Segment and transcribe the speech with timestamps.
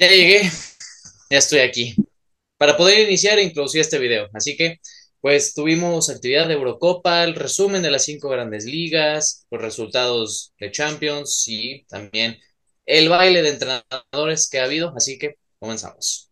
[0.00, 0.42] Ya llegué,
[1.30, 1.94] ya estoy aquí.
[2.58, 4.28] Para poder iniciar e introducir este video.
[4.34, 4.78] Así que,
[5.20, 10.72] pues tuvimos actividad de Eurocopa, el resumen de las cinco grandes ligas, los resultados de
[10.72, 12.38] Champions y también
[12.86, 14.94] el baile de entrenadores que ha habido.
[14.96, 16.29] Así que comenzamos.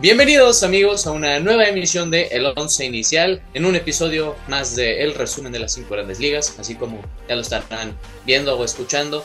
[0.00, 5.02] Bienvenidos amigos a una nueva emisión de El Once Inicial, en un episodio más de
[5.02, 9.22] el resumen de las cinco grandes ligas, así como ya lo estarán viendo o escuchando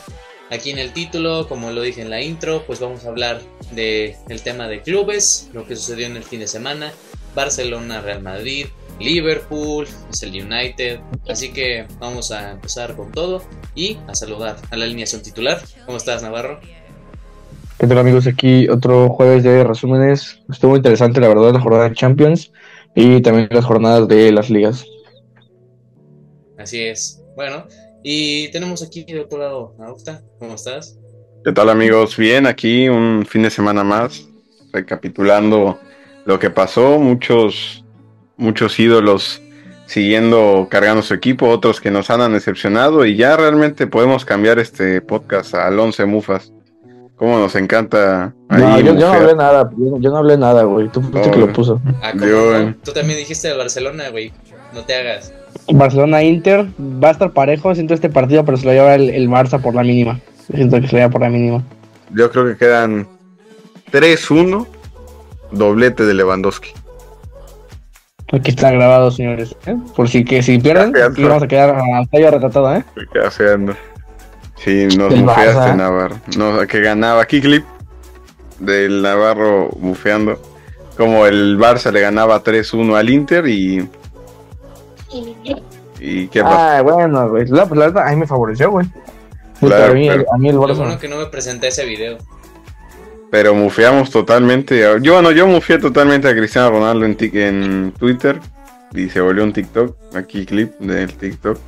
[0.50, 4.16] aquí en el título, como lo dije en la intro, pues vamos a hablar del
[4.28, 6.92] el tema de clubes, lo que sucedió en el fin de semana,
[7.34, 8.66] Barcelona, Real Madrid,
[9.00, 13.42] Liverpool, es el United, así que vamos a empezar con todo
[13.74, 15.62] y a saludar a la alineación titular.
[15.86, 16.60] ¿Cómo estás Navarro?
[17.78, 18.26] ¿Qué tal amigos?
[18.26, 20.40] Aquí otro jueves de resúmenes.
[20.50, 22.50] Estuvo interesante la verdad la jornada de Champions
[22.94, 24.86] y también las jornadas de las ligas.
[26.56, 27.22] Así es.
[27.36, 27.66] Bueno,
[28.02, 30.22] y tenemos aquí de otro lado a Octa.
[30.38, 30.98] ¿Cómo estás?
[31.44, 32.16] ¿Qué tal amigos?
[32.16, 34.26] Bien, aquí un fin de semana más,
[34.72, 35.78] recapitulando
[36.24, 37.84] lo que pasó, muchos,
[38.38, 39.42] muchos ídolos
[39.84, 45.02] siguiendo, cargando su equipo, otros que nos han decepcionado y ya realmente podemos cambiar este
[45.02, 46.55] podcast al 11 Mufas.
[47.16, 48.34] Cómo nos encanta.
[48.50, 50.88] no, yo, no hablé nada, yo, no hablé nada, güey.
[50.88, 51.80] Tú fuiste que lo puso.
[52.02, 54.32] Ah, yo, Tú también dijiste de Barcelona, güey.
[54.74, 55.32] No te hagas.
[55.72, 56.66] Barcelona-Inter
[57.02, 59.74] va a estar parejo, siento este partido, pero se lo lleva el, el Barça por
[59.74, 60.20] la mínima.
[60.54, 61.62] Siento que se lo lleva por la mínima.
[62.10, 63.08] Yo creo que quedan
[63.90, 64.66] 3-1,
[65.52, 66.70] doblete de Lewandowski.
[68.32, 69.56] Aquí está grabado, señores.
[69.66, 69.76] ¿eh?
[69.94, 72.84] Por si que si pierden, aquí vamos a quedar a tallo retratado, ¿eh?
[73.12, 73.20] Qué
[74.56, 76.16] Sí, nos bufeaste, Navarro.
[76.36, 77.64] No, que ganaba Kiklip
[78.58, 80.40] del Navarro bufeando.
[80.96, 83.88] Como el Barça le ganaba 3-1 al Inter y.
[86.00, 86.78] ¿Y qué pasa?
[86.78, 87.46] Ah, bueno, güey.
[87.46, 88.86] La, pues, la verdad, a mí me favoreció, güey.
[89.60, 90.68] Claro, a, mí, a mí el Barça.
[90.68, 92.18] Lo bueno que no me presenté ese video.
[93.30, 94.80] Pero mufeamos totalmente.
[95.02, 98.40] Yo, bueno, yo mufié totalmente a Cristiano Ronaldo en, en Twitter.
[98.94, 100.14] Y se volvió un TikTok.
[100.14, 101.58] Aquí clip del TikTok.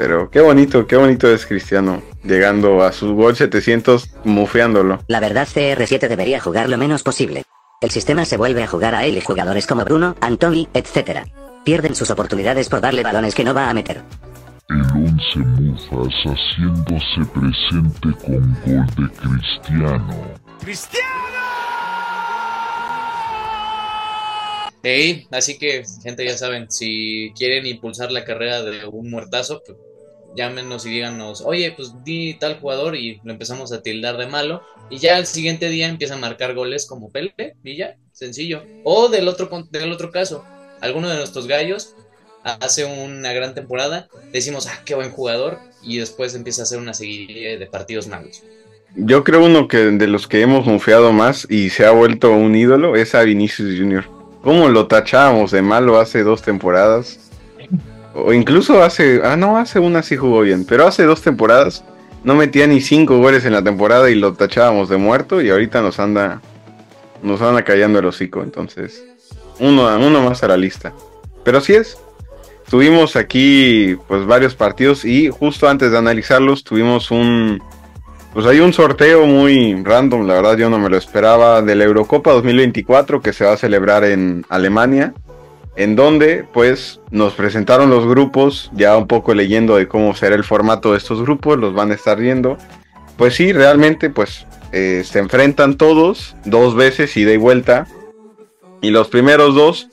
[0.00, 5.04] Pero qué bonito, qué bonito es Cristiano, llegando a su gol 700 mufeándolo.
[5.08, 7.42] La verdad CR7 debería jugar lo menos posible.
[7.82, 11.28] El sistema se vuelve a jugar a él y jugadores como Bruno, Antoni, etc.
[11.66, 14.00] Pierden sus oportunidades por darle balones que no va a meter.
[14.70, 20.32] El 11 Mufas haciéndose presente con gol de Cristiano.
[20.62, 21.20] ¡Cristiano!
[24.82, 29.76] Hey, así que, gente, ya saben, si quieren impulsar la carrera de un muertazo, pues
[30.36, 34.62] llámenos y díganos, oye, pues di tal jugador y lo empezamos a tildar de malo.
[34.90, 38.62] Y ya el siguiente día empieza a marcar goles como Pele y ya, sencillo.
[38.84, 40.44] O del otro, del otro caso,
[40.80, 41.94] alguno de nuestros gallos
[42.42, 46.94] hace una gran temporada, decimos, ah, qué buen jugador, y después empieza a hacer una
[46.94, 48.42] serie de partidos malos.
[48.96, 52.56] Yo creo uno que de los que hemos confiado más y se ha vuelto un
[52.56, 54.04] ídolo es a Vinicius Jr.
[54.42, 57.29] ¿Cómo lo tachábamos de malo hace dos temporadas?
[58.14, 59.20] O incluso hace.
[59.24, 60.64] Ah, no, hace una sí jugó bien.
[60.64, 61.84] Pero hace dos temporadas
[62.24, 65.40] no metía ni cinco goles en la temporada y lo tachábamos de muerto.
[65.40, 66.40] Y ahorita nos anda.
[67.22, 68.42] Nos anda callando el hocico.
[68.42, 69.04] Entonces.
[69.58, 70.92] Uno, uno más a la lista.
[71.44, 71.98] Pero así es.
[72.70, 77.60] Tuvimos aquí pues varios partidos y justo antes de analizarlos tuvimos un
[78.32, 81.82] pues hay un sorteo muy random, la verdad yo no me lo esperaba de la
[81.82, 85.14] Eurocopa 2024 que se va a celebrar en Alemania
[85.76, 90.44] en donde pues nos presentaron los grupos, ya un poco leyendo de cómo será el
[90.44, 92.58] formato de estos grupos, los van a estar viendo.
[93.16, 97.86] Pues sí, realmente pues eh, se enfrentan todos dos veces ida y vuelta.
[98.82, 99.88] Y los primeros dos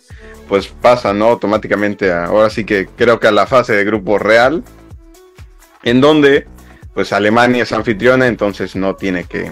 [0.48, 4.64] pues pasan automáticamente a, ahora sí que creo que a la fase de grupo real.
[5.84, 6.48] En donde
[6.94, 9.52] pues Alemania es anfitriona, entonces no tiene que,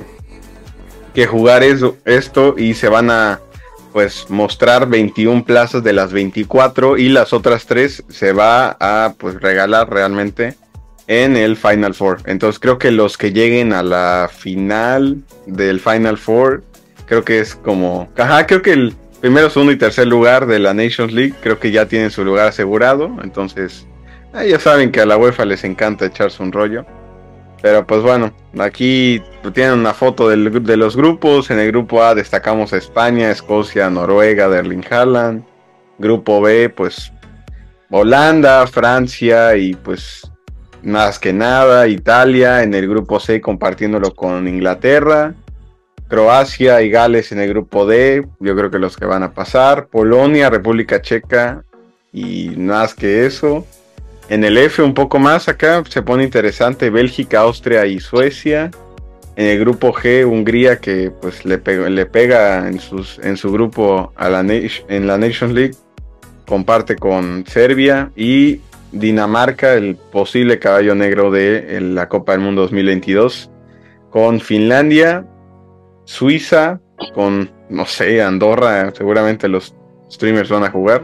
[1.13, 3.39] que jugar eso, esto y se van a
[3.95, 9.35] pues mostrar 21 plazas de las 24 y las otras tres se va a pues
[9.39, 10.55] regalar realmente
[11.07, 12.17] en el Final Four.
[12.25, 16.61] Entonces creo que los que lleguen a la final del Final Four,
[17.05, 20.73] creo que es como, ajá, creo que el primero, segundo y tercer lugar de la
[20.73, 23.09] Nations League, creo que ya tienen su lugar asegurado.
[23.23, 23.87] Entonces,
[24.33, 26.85] ya saben que a la UEFA les encanta echarse un rollo.
[27.65, 29.23] Pero pues bueno, aquí
[29.55, 31.49] tienen una foto de los grupos.
[31.49, 35.43] En el grupo A destacamos España, Escocia, Noruega, Derling Haaland.
[35.97, 37.11] Grupo B, pues
[37.89, 40.29] Holanda, Francia y pues
[40.83, 42.61] más que nada Italia.
[42.61, 45.33] En el grupo C compartiéndolo con Inglaterra.
[46.07, 49.87] Croacia y Gales en el grupo D, yo creo que los que van a pasar.
[49.87, 51.63] Polonia, República Checa
[52.13, 53.65] y más que eso.
[54.27, 58.71] En el F un poco más acá se pone interesante Bélgica, Austria y Suecia.
[59.35, 65.53] En el grupo G, Hungría, que pues le, pega, en, su grupo en la Nations
[65.53, 65.75] League,
[66.47, 68.61] comparte con Serbia y
[68.93, 73.51] Dinamarca, el posible caballo negro de la Copa del Mundo 2022,
[74.09, 75.25] con Finlandia,
[76.05, 76.79] Suiza,
[77.13, 79.75] con, no sé, Andorra, seguramente los
[80.09, 81.03] streamers van a jugar.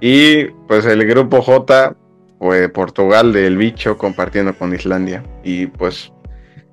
[0.00, 1.94] Y pues el grupo J,
[2.42, 5.22] pues Portugal del bicho compartiendo con Islandia.
[5.44, 6.10] Y pues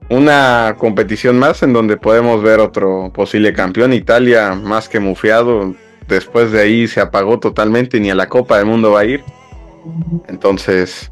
[0.10, 3.94] una competición más en donde podemos ver otro posible campeón.
[3.94, 5.76] Italia más que mufiado.
[6.08, 9.24] Después de ahí se apagó totalmente, ni a la Copa del Mundo va a ir.
[10.28, 11.12] Entonces,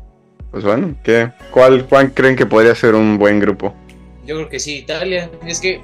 [0.50, 3.76] pues bueno, ¿qué, cuál, ¿cuál creen que podría ser un buen grupo?
[4.26, 5.30] Yo creo que sí, Italia.
[5.46, 5.82] Es que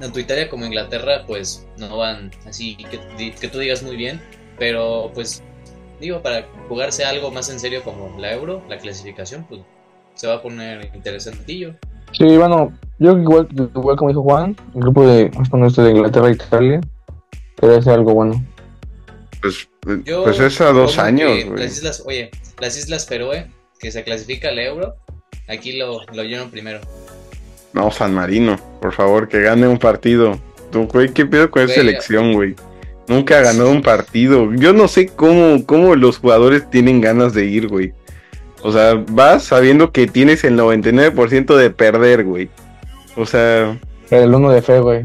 [0.00, 4.22] tanto Italia como Inglaterra, pues no van así que, que tú digas muy bien.
[4.58, 5.42] Pero pues
[6.00, 9.60] digo, para jugarse algo más en serio como la Euro, la clasificación, pues
[10.14, 11.74] se va a poner interesantillo.
[12.12, 15.30] Sí, bueno, yo igual, igual como dijo Juan, el grupo de,
[15.66, 16.80] este de Inglaterra e Italia,
[17.56, 18.44] puede ser algo bueno.
[19.40, 22.30] Pues, pues es a dos años, Las islas, oye,
[22.60, 23.46] las Islas Feroe,
[23.78, 24.96] que se clasifica al Euro,
[25.48, 26.80] aquí lo, lo llenan primero.
[27.72, 30.38] No, San Marino, por favor, que gane un partido.
[30.72, 32.54] Tú, güey, ¿qué pedo con esa selección, güey?
[33.10, 34.54] Nunca ha ganado un partido.
[34.54, 37.92] Yo no sé cómo, cómo los jugadores tienen ganas de ir, güey.
[38.62, 42.50] O sea, vas sabiendo que tienes el 99% de perder, güey.
[43.16, 43.76] O sea...
[44.12, 45.04] El 1 de fe, güey.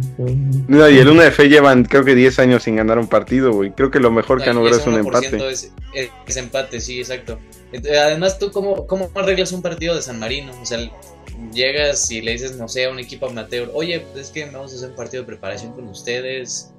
[0.67, 3.51] No, y el 1 de fe llevan creo que 10 años sin ganar un partido,
[3.53, 3.71] güey.
[3.71, 5.49] Creo que lo mejor que han logrado es un empate.
[5.49, 5.73] Es,
[6.27, 7.39] es, empate, sí, exacto.
[7.89, 10.51] Además, ¿tú cómo, cómo arreglas un partido de San Marino?
[10.61, 10.77] O sea,
[11.51, 14.75] llegas y le dices, no sé, a un equipo amateur, oye, es que vamos a
[14.75, 16.71] hacer un partido de preparación con ustedes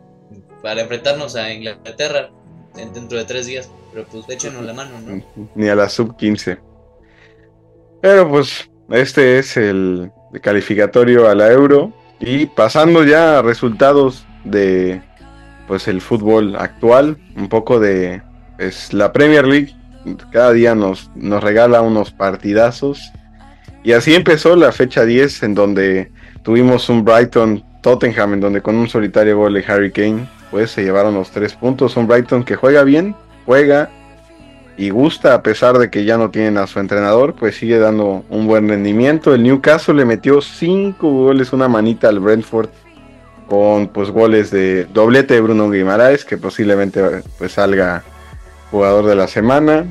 [0.62, 2.30] para enfrentarnos a Inglaterra
[2.74, 3.70] dentro de tres días.
[3.92, 5.48] Pero pues échenos la mano, ¿no?
[5.54, 6.58] Ni a la sub 15.
[8.02, 10.10] Pero pues este es el
[10.42, 11.92] calificatorio a la Euro.
[12.18, 15.00] Y pasando ya a resultados de
[15.66, 18.22] pues el fútbol actual, un poco de
[18.56, 19.74] pues, la Premier League.
[20.30, 23.12] Cada día nos, nos regala unos partidazos.
[23.82, 26.10] Y así empezó la fecha 10 en donde
[26.42, 30.82] tuvimos un Brighton Tottenham en donde con un solitario gol de Harry Kane pues se
[30.82, 31.96] llevaron los tres puntos.
[31.96, 33.90] Un Brighton que juega bien, juega
[34.76, 38.24] y gusta a pesar de que ya no tienen a su entrenador, pues sigue dando
[38.28, 39.32] un buen rendimiento.
[39.32, 42.70] El Newcastle le metió cinco goles, una manita al Brentford
[43.48, 48.02] con pues goles de doblete de Bruno Guimaraes, que posiblemente pues salga
[48.72, 49.84] jugador de la semana.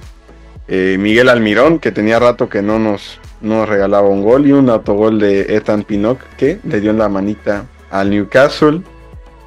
[0.67, 4.69] Eh, Miguel Almirón, que tenía rato que no nos, nos regalaba un gol, y un
[4.69, 8.81] autogol de Ethan Pinnock, que le dio en la manita al Newcastle.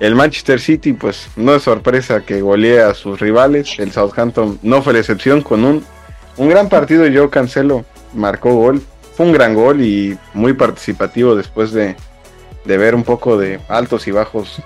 [0.00, 3.79] El Manchester City, pues no es sorpresa que golee a sus rivales.
[3.79, 5.85] El Southampton no fue la excepción con un,
[6.37, 7.06] un gran partido.
[7.06, 8.82] Yo Cancelo marcó gol.
[9.17, 11.96] Fue un gran gol y muy participativo después de,
[12.64, 14.62] ver un poco de altos y bajos.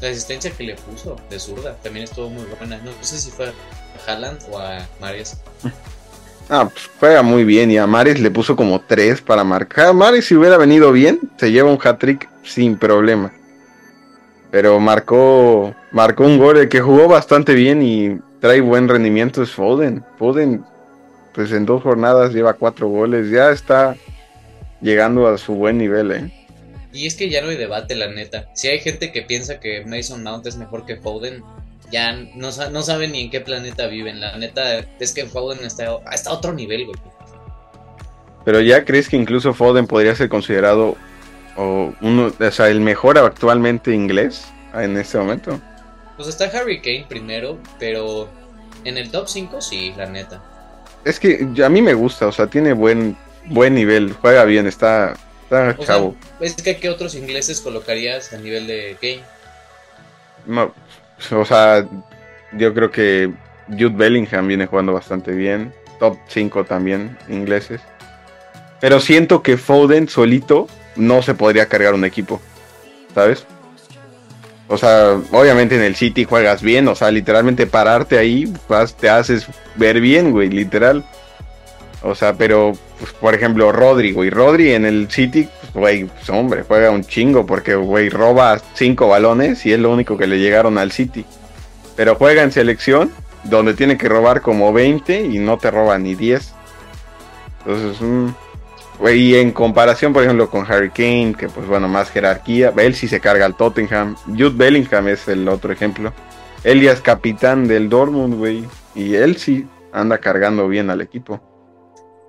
[0.00, 2.78] La asistencia que le puso de zurda también estuvo muy buena.
[2.78, 3.52] No sé si fue a
[4.06, 5.36] Haaland o a Marius.
[6.54, 9.94] Ah, pues juega muy bien y a Mares le puso como tres para marcar.
[9.94, 13.32] Mares si hubiera venido bien, se lleva un hat-trick sin problema.
[14.50, 20.04] Pero marcó, marcó un gol que jugó bastante bien y trae buen rendimiento es Foden.
[20.18, 20.62] Foden,
[21.32, 23.96] pues en dos jornadas lleva cuatro goles, ya está
[24.82, 26.48] llegando a su buen nivel, ¿eh?
[26.92, 28.50] Y es que ya no hay debate, la neta.
[28.54, 31.42] Si hay gente que piensa que Mason Mount es mejor que Foden,
[31.92, 34.20] ya no, no sabe ni en qué planeta viven.
[34.20, 36.98] La neta es que Foden está, está a otro nivel, güey.
[38.44, 40.96] Pero ya crees que incluso Foden podría ser considerado
[41.56, 45.60] o uno, o sea, el mejor actualmente inglés en este momento.
[46.16, 48.28] Pues está Harry Kane primero, pero
[48.84, 50.42] en el top 5 sí, la neta.
[51.04, 55.14] Es que a mí me gusta, o sea, tiene buen buen nivel, juega bien, está,
[55.44, 56.14] está chavo.
[56.40, 59.22] es que ¿qué otros ingleses colocarías a nivel de Kane?
[60.46, 60.74] No,
[61.30, 61.86] o sea,
[62.52, 63.30] yo creo que
[63.68, 67.80] Jude Bellingham viene jugando bastante bien, top 5 también ingleses.
[68.80, 72.40] Pero siento que Foden solito no se podría cargar un equipo,
[73.14, 73.46] ¿sabes?
[74.68, 78.52] O sea, obviamente en el City juegas bien, o sea, literalmente pararte ahí,
[78.98, 81.04] te haces ver bien, güey, literal.
[82.02, 86.64] O sea, pero, pues, por ejemplo, Rodri, güey, Rodri en el City, güey, pues, hombre,
[86.66, 90.78] juega un chingo porque, güey, roba cinco balones y es lo único que le llegaron
[90.78, 91.24] al City.
[91.96, 93.10] Pero juega en selección,
[93.44, 96.52] donde tiene que robar como 20 y no te roba ni 10.
[97.64, 98.28] Entonces, mm,
[99.08, 103.08] y en comparación, por ejemplo, con Harry Kane, que pues bueno, más jerarquía, él sí
[103.08, 104.16] se carga al Tottenham.
[104.26, 106.12] Jude Bellingham es el otro ejemplo.
[106.62, 108.64] Elias, capitán del Dortmund, güey.
[108.94, 111.40] Y él sí anda cargando bien al equipo.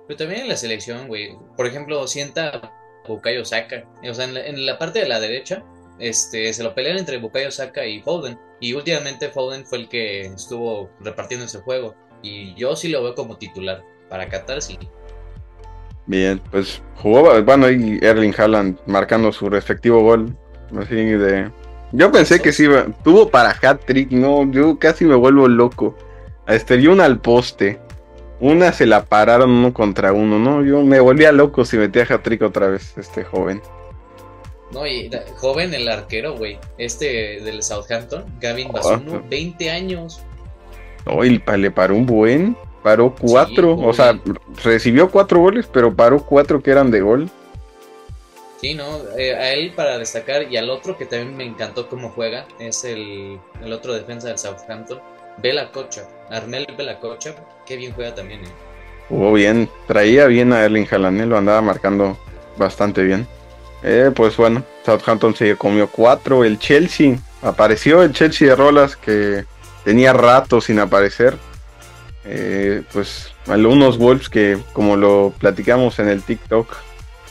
[0.08, 1.36] Pero también en la selección, güey.
[1.56, 2.72] Por ejemplo, sienta
[3.06, 3.84] Bukayo Saka.
[4.08, 5.62] O sea, en la, parte de la derecha,
[5.98, 8.38] este, se lo pelean entre Bukayo Saka y Foden.
[8.60, 11.94] Y últimamente Foden fue el que estuvo repartiendo ese juego.
[12.22, 13.82] Y yo sí lo veo como titular.
[14.08, 14.78] Para Qatar sí.
[16.06, 20.36] Bien, pues jugó, bueno, y Erling Haaland marcando su respectivo gol.
[20.78, 21.50] Así de.
[21.92, 22.66] Yo pensé que sí,
[23.04, 25.96] tuvo para hat-trick, no, yo casi me vuelvo loco.
[26.48, 27.80] Y una al poste.
[28.44, 30.62] Una se la pararon uno contra uno, ¿no?
[30.62, 33.62] Yo me volvía loco si metía hat-trick otra vez, este joven.
[34.70, 36.58] No, y la- joven el arquero, güey.
[36.76, 39.22] Este del Southampton, Gavin Basuno, Ah.
[39.30, 40.20] 20 años.
[41.06, 44.20] Hoy le paró un buen, paró cuatro, Sí, o sea,
[44.62, 47.30] recibió cuatro goles, pero paró cuatro que eran de gol.
[48.60, 48.98] Sí, ¿no?
[49.16, 52.84] Eh, a él para destacar y al otro que también me encantó cómo juega es
[52.84, 55.00] el, el otro defensa del Southampton,
[55.38, 57.34] Bela Cocha, Armel Bela Cocha,
[57.66, 58.44] qué bien juega también.
[58.44, 58.48] eh.
[59.08, 62.18] Jugó bien, traía bien a Erling Haaland, eh, lo andaba marcando
[62.56, 63.26] bastante bien.
[63.82, 66.42] Eh, pues bueno, Southampton se comió cuatro.
[66.44, 69.44] El Chelsea, apareció el Chelsea de Rolas que
[69.84, 71.36] tenía rato sin aparecer.
[72.24, 76.74] Eh, pues algunos Wolves que, como lo platicamos en el TikTok,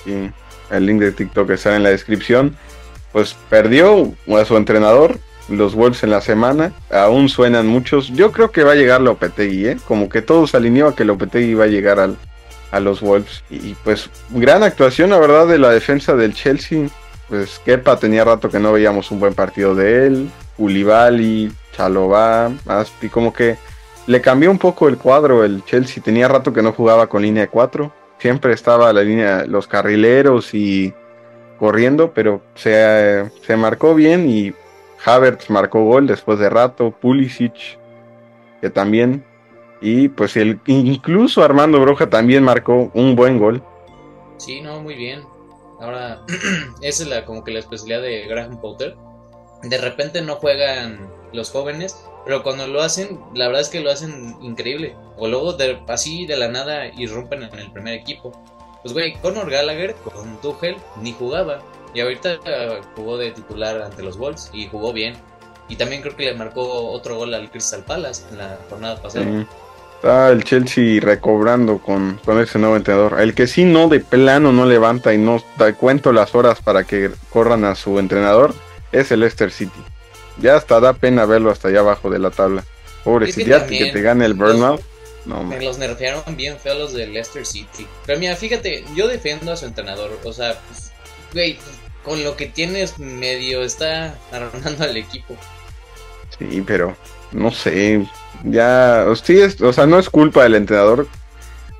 [0.06, 0.30] y
[0.70, 2.56] el link de TikTok está en la descripción,
[3.12, 5.18] pues perdió a su entrenador,
[5.50, 6.74] los Wolves en la semana.
[6.92, 8.10] Aún suenan muchos.
[8.10, 9.78] Yo creo que va a llegar Lopetegui, ¿eh?
[9.88, 12.18] Como que todo se alineó a que Lopetegui iba a llegar al,
[12.72, 13.44] a los Wolves.
[13.50, 16.88] Y pues gran actuación, la verdad, de la defensa del Chelsea.
[17.30, 20.30] Pues Kepa tenía rato que no veíamos un buen partido de él.
[20.58, 23.58] Koulibaly, Chalobah, Aspi, como que
[24.06, 26.04] le cambió un poco el cuadro el Chelsea.
[26.04, 27.92] Tenía rato que no jugaba con línea de 4.
[28.20, 30.94] Siempre estaba la línea, los carrileros y
[31.60, 34.54] corriendo, pero se, se marcó bien y
[35.06, 37.78] Havertz marcó gol después de rato, Pulisic,
[38.62, 39.26] que también,
[39.82, 43.62] y pues el, incluso Armando Broja también marcó un buen gol.
[44.38, 45.24] Sí, no, muy bien.
[45.82, 46.22] Ahora,
[46.82, 48.96] esa es la, como que la especialidad de Graham Potter.
[49.64, 53.92] De repente no juegan los jóvenes, pero cuando lo hacen, la verdad es que lo
[53.92, 54.96] hacen increíble.
[55.18, 58.32] O luego de, así de la nada irrumpen en el primer equipo.
[58.82, 61.60] Pues güey, Conor Gallagher con Tuchel ni jugaba.
[61.94, 62.40] Y ahorita
[62.96, 65.16] jugó de titular ante los Wolves y jugó bien.
[65.70, 69.26] Y también creo que le marcó otro gol al Crystal Palace en la jornada pasada.
[69.26, 69.48] Sí.
[69.96, 73.22] Está el Chelsea recobrando con, con ese nuevo entrenador.
[73.22, 76.84] El que sí no de plano no levanta y no da cuento las horas para
[76.84, 78.54] que corran a su entrenador
[78.92, 79.80] es el Leicester City.
[80.40, 82.66] Ya hasta da pena verlo hasta allá abajo de la tabla.
[83.06, 84.82] Pobre City, ya que te gane el burnout.
[85.26, 87.88] No, Me los nerfearon bien feos los de Leicester City.
[88.06, 90.12] Pero mira, fíjate, yo defiendo a su entrenador.
[90.26, 90.92] O sea, pues,
[91.32, 91.58] güey,
[92.04, 95.36] con lo que tienes medio está arruinando al equipo.
[96.38, 96.96] Sí, pero
[97.32, 98.06] no sé.
[98.44, 101.08] Ya, sí es, o sea, no es culpa del entrenador.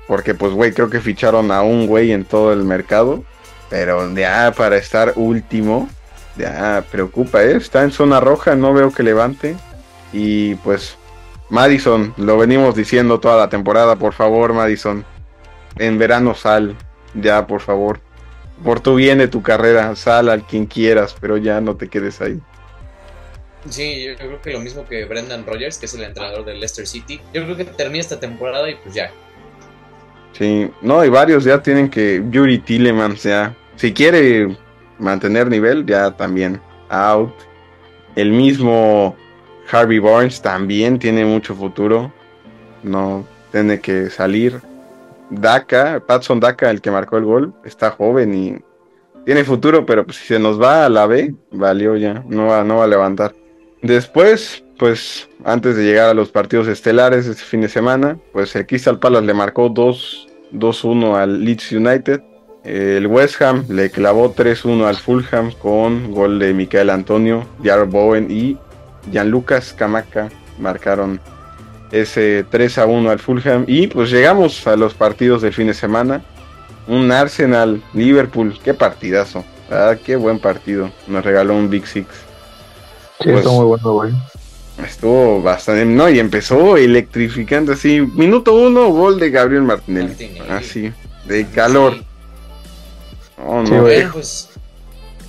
[0.06, 3.24] Porque, pues, güey, creo que ficharon a un güey en todo el mercado.
[3.70, 5.88] Pero ya para estar último,
[6.36, 7.56] ya preocupa, ¿eh?
[7.56, 9.56] Está en zona roja, no veo que levante.
[10.12, 10.96] Y pues,
[11.48, 15.04] Madison, lo venimos diciendo toda la temporada, por favor, Madison.
[15.76, 16.76] En verano sal,
[17.14, 18.00] ya, por favor.
[18.62, 22.20] Por tu bien de tu carrera, sal al quien quieras, pero ya no te quedes
[22.20, 22.40] ahí.
[23.68, 26.86] Sí, yo creo que lo mismo que Brendan Rodgers, que es el entrenador del Leicester
[26.86, 27.20] City.
[27.32, 29.10] Yo creo que termina esta temporada y pues ya.
[30.32, 32.22] Sí, no, y varios ya tienen que.
[32.30, 33.56] Yuri Tillemans ya.
[33.76, 34.56] Si quiere
[34.98, 36.60] mantener nivel, ya también.
[36.90, 37.32] Out.
[38.16, 39.16] El mismo
[39.70, 42.12] Harvey Barnes también tiene mucho futuro.
[42.82, 44.60] No tiene que salir.
[45.40, 48.56] Daka, Patson Daka, el que marcó el gol, está joven y
[49.24, 52.22] tiene futuro, pero pues, si se nos va a la B, valió ya.
[52.26, 53.34] No va, no va a levantar.
[53.82, 58.66] Después, pues antes de llegar a los partidos estelares este fin de semana, pues el
[58.66, 62.22] Crystal Palace le marcó 2 2-1 al Leeds United.
[62.64, 68.30] El West Ham le clavó 3-1 al Fulham con gol de Michael Antonio, Jared Bowen
[68.30, 68.56] y
[69.10, 71.20] Gianlucas Camaca marcaron
[72.02, 73.64] ese 3-1 al Fulham.
[73.66, 76.22] Y pues llegamos a los partidos del fin de semana.
[76.86, 79.44] Un Arsenal, Liverpool, qué partidazo.
[79.70, 80.90] Ah, qué buen partido.
[81.06, 82.06] Nos regaló un Big Six.
[83.20, 84.12] Sí, Pues- está muy bueno, güey.
[84.84, 88.00] Estuvo bastante, no, y empezó electrificante así.
[88.00, 90.08] Minuto uno, gol de Gabriel Martinelli.
[90.08, 90.40] Martinelli.
[90.50, 90.92] Así,
[91.26, 91.94] de calor.
[91.94, 92.04] Sí.
[93.46, 93.80] Oh, Sí, no.
[93.82, 93.94] güey.
[93.96, 94.48] Bueno, pues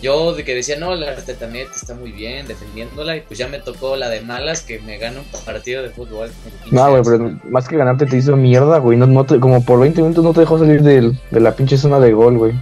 [0.02, 3.60] yo de que decía, no, la Artetanet está muy bien defendiéndola y pues ya me
[3.60, 6.30] tocó la de malas que me gana un partido de fútbol.
[6.72, 8.98] No, güey, pero más que ganarte te hizo mierda, güey.
[8.98, 11.78] No, no te- como por 20 minutos no te dejó salir del- de la pinche
[11.78, 12.54] zona de gol, güey.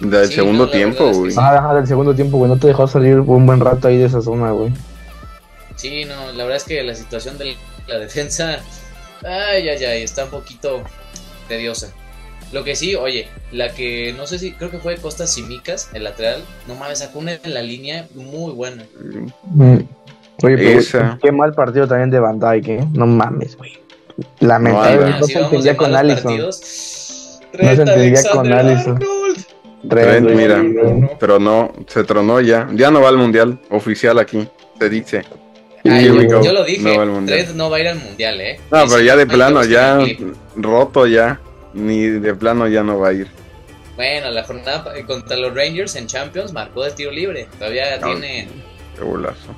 [0.00, 1.32] Del Sí, segundo no, tiempo, verdad es que güey.
[1.32, 1.38] sí.
[1.40, 2.50] Ah, ajá, del segundo tiempo, güey.
[2.50, 4.72] No te dejó salir un buen rato ahí de esa zona, güey.
[5.76, 7.56] Sí, no, la verdad es que la situación de
[7.86, 8.58] la defensa
[9.24, 10.82] Ay, ay, ay, está un poquito
[11.48, 11.92] tediosa.
[12.52, 16.04] Lo que sí, oye, la que no sé si creo que fue Costa Simicas, el
[16.04, 18.84] lateral, no mames, sacó una en la línea muy buena.
[19.44, 19.78] Mm.
[20.44, 21.18] Oye, pero Esa.
[21.22, 22.84] qué mal partido también de Van Dyke, ¿eh?
[22.92, 23.78] No mames, güey.
[24.40, 25.10] Lamentable.
[25.10, 26.22] No, No, si se entendía con Allison.
[26.24, 29.46] partidos, No se entendía con Alexander-Arnold.
[29.88, 30.62] Trent, mira,
[31.18, 32.68] pero no, se tronó ya.
[32.74, 34.46] Ya no va al mundial, oficial aquí,
[34.78, 35.22] se dice.
[35.84, 37.38] Ay, yo, yo lo dije, No va al mundial.
[37.40, 38.60] Trent no va a ir al mundial, eh.
[38.70, 39.98] No, pero ya de plano, ya
[40.56, 41.40] roto ya.
[41.74, 43.28] Ni de plano ya no va a ir.
[43.96, 47.46] Bueno, la jornada contra los Rangers en Champions marcó de tiro libre.
[47.58, 48.06] Todavía No.
[48.06, 48.48] tiene.
[48.96, 49.54] Qué golazo.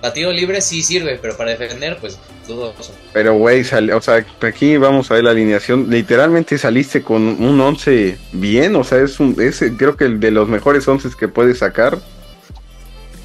[0.00, 2.94] Para tiro libre sí sirve, pero para defender, pues dudoso.
[3.12, 5.90] Pero, güey, o sea, aquí vamos a ver la alineación.
[5.90, 10.20] Literalmente saliste con un 11 bien, o sea, es un, es eh, creo que el
[10.20, 11.98] de los mejores 11 que puedes sacar.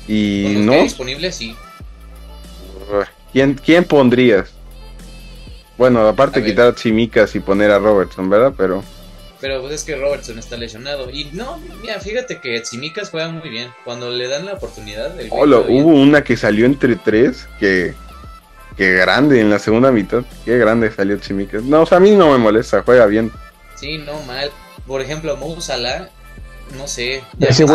[0.08, 1.56] Y no, disponibles, sí.
[3.32, 4.52] ¿quién, ¿quién pondrías?
[5.78, 6.52] Bueno, aparte A de ver.
[6.52, 8.54] quitar a Chimicas y poner a Robertson, ¿verdad?
[8.56, 8.84] Pero,
[9.42, 11.10] Pero pues es que Robertson está lesionado.
[11.10, 13.70] Y no, mira, fíjate que Tsimikas juega muy bien.
[13.84, 15.14] Cuando le dan la oportunidad.
[15.32, 15.84] hola, bien.
[15.84, 17.94] hubo una que salió entre tres, que,
[18.78, 20.24] que grande en la segunda mitad.
[20.46, 21.64] Qué grande salió Chimicas.
[21.64, 23.32] No, o sea, a mí no me molesta, juega bien.
[23.76, 24.52] Sí, no mal.
[24.88, 26.10] Por ejemplo, Mo Salah,
[26.78, 27.24] no sé.
[27.40, 27.74] Ese Anda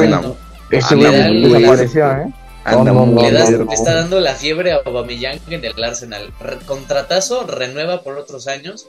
[1.10, 2.32] güey muy desapareció, ¿eh?
[2.70, 5.84] Anda No, no, muy le, das- le está dando la fiebre a Aubameyang en el
[5.84, 6.32] Arsenal.
[6.40, 8.88] Re- contratazo, renueva por otros años.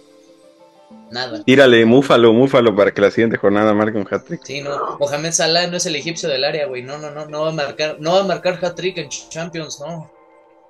[1.11, 1.43] Nada.
[1.43, 4.41] Tírale, múfalo, múfalo para que la siguiente jornada marque un hat-trick.
[4.43, 4.97] Sí, no.
[4.99, 6.83] Mohamed Salah no es el egipcio del área, güey.
[6.83, 7.25] No, no, no.
[7.27, 10.11] No va a marcar, no va a marcar hat-trick en Champions, no.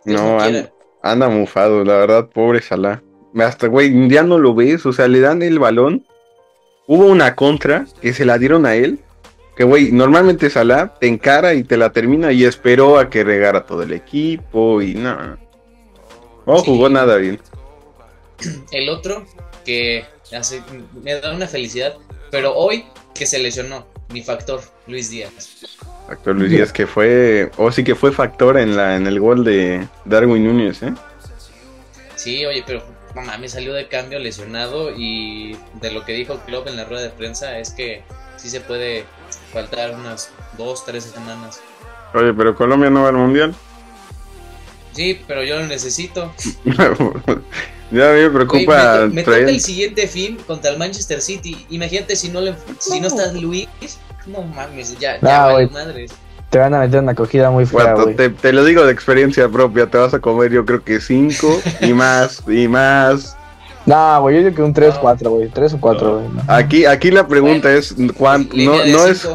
[0.05, 3.01] Dios No, anda, anda mufado, la verdad, pobre Salah.
[3.37, 6.05] Hasta, güey, ya no lo ves, o sea, le dan el balón.
[6.87, 8.99] Hubo una contra que se la dieron a él.
[9.59, 13.65] Que, güey, normalmente Salah te encara y te la termina y esperó a que regara
[13.65, 15.37] todo el equipo y nada.
[16.45, 16.63] No Sí.
[16.65, 17.41] jugó nada bien.
[18.71, 19.25] El otro
[19.65, 20.61] que hace,
[21.03, 21.97] me da una felicidad,
[22.31, 25.67] pero hoy que se lesionó, mi factor, Luis Díaz.
[26.07, 29.43] Factor Luis Díaz que fue, o sí que fue factor en la en el gol
[29.43, 30.93] de Darwin Núñez, ¿eh?
[32.15, 32.81] Sí, oye, pero
[33.13, 37.03] no mames, salió de cambio lesionado y de lo que dijo Klopp en la rueda
[37.03, 38.03] de prensa es que
[38.37, 39.03] sí se puede
[39.51, 41.59] faltar unas dos, tres semanas.
[42.13, 43.53] Oye, pero Colombia no va al mundial.
[44.93, 46.33] Sí, pero yo lo necesito.
[47.91, 51.65] ya me preocupa me, to- me toca el siguiente fin contra el Manchester City.
[51.69, 53.67] Imagínate si no le, si no está Luis,
[54.25, 56.11] no mames, ya, No, ya vale madres.
[56.49, 58.15] Te van a meter una acogida muy güey.
[58.15, 61.61] te, te lo digo de experiencia propia, te vas a comer yo creo que cinco
[61.81, 63.37] y más, y más.
[63.89, 65.01] No, güey, yo digo que un 3, No.
[65.01, 65.47] 4, güey.
[65.49, 66.27] 3 o 4, güey.
[66.29, 66.41] ¿no?
[66.47, 68.75] Aquí, aquí la pregunta es cuán- no,
[69.07, 69.27] es,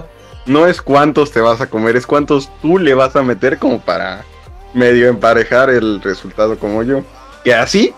[0.46, 3.80] no es cuántos te vas a comer, es cuántos tú le vas a meter como
[3.80, 4.24] para
[4.72, 7.02] medio emparejar el resultado como yo.
[7.42, 7.92] Que así.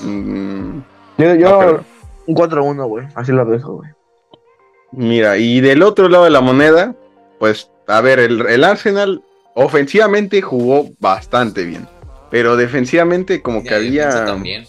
[0.00, 0.78] mm,
[1.18, 1.84] Yo, yo no, pero-
[2.26, 3.06] un 4-1, güey.
[3.14, 3.90] Así lo dejo, güey.
[4.92, 6.94] Mira, y del otro lado de la moneda,
[7.38, 9.22] pues, a ver, el, el Arsenal
[9.54, 11.88] ofensivamente jugó bastante bien.
[12.30, 14.24] Pero defensivamente como que había...
[14.24, 14.66] también.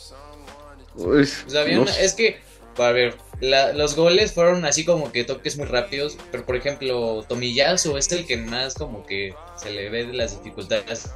[0.97, 2.39] Pues, había no una- es que,
[2.77, 7.23] a ver, la- los goles fueron así como que toques muy rápidos, pero por ejemplo,
[7.27, 11.11] Tomiyasu es el que más como que se le ve de las dificultades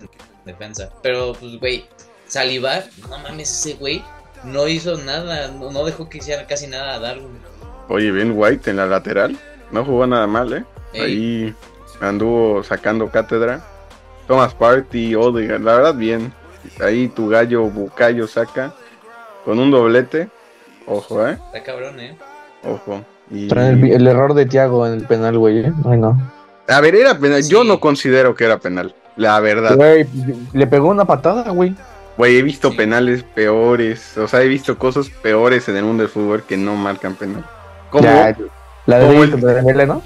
[0.00, 0.08] en
[0.44, 0.90] defensa.
[1.02, 1.84] Pero, pues, güey,
[2.26, 4.02] Salivar, no mames, ese güey
[4.44, 7.38] no hizo nada, no, no dejó que hiciera casi nada a Darwin.
[7.88, 9.38] Oye, bien White en la lateral.
[9.70, 10.64] No jugó nada mal, ¿eh?
[10.92, 11.02] Ey.
[11.02, 11.54] Ahí
[12.00, 13.62] anduvo sacando cátedra.
[14.26, 16.32] Thomas Party, Odegaard, la verdad bien.
[16.80, 18.74] Ahí tu gallo Bucayo saca
[19.44, 20.28] con un doblete.
[20.86, 21.38] Ojo, ¿eh?
[21.52, 22.16] Está cabrón, ¿eh?
[22.64, 23.02] Ojo.
[23.30, 23.50] Y...
[23.52, 25.60] El, el error de Thiago en el penal, güey.
[25.60, 25.72] ¿eh?
[25.88, 26.20] Ay, no.
[26.68, 27.42] A ver, era penal.
[27.46, 28.94] Yo no considero que era penal.
[29.16, 29.76] La verdad.
[29.76, 30.06] Güey,
[30.52, 31.74] le pegó una patada, güey.
[32.16, 32.76] Güey, he visto Sí.
[32.76, 34.16] penales peores.
[34.18, 37.44] O sea, he visto cosas peores en el mundo del fútbol que no marcan penal.
[37.90, 38.36] Como Ya,
[38.86, 40.02] la de como el- Dembélé, ¿no?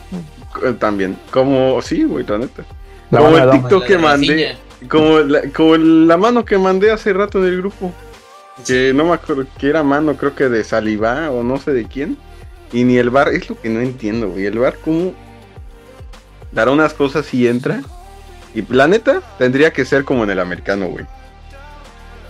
[0.64, 1.18] eh, también.
[1.30, 2.62] Como, sí, güey, la neta.
[3.10, 4.56] La Como el de TikTok que de mandé.
[4.88, 7.92] Como la, como la mano que mandé hace rato en el grupo.
[8.66, 11.86] Que no me acuerdo que era mano, creo que de Saliba o no sé de
[11.86, 12.16] quién.
[12.72, 14.46] Y ni el bar, es lo que no entiendo, güey.
[14.46, 15.14] El bar, ¿cómo
[16.52, 17.82] dará unas cosas y entra?
[18.54, 21.06] Y la neta, tendría que ser como en el americano, güey.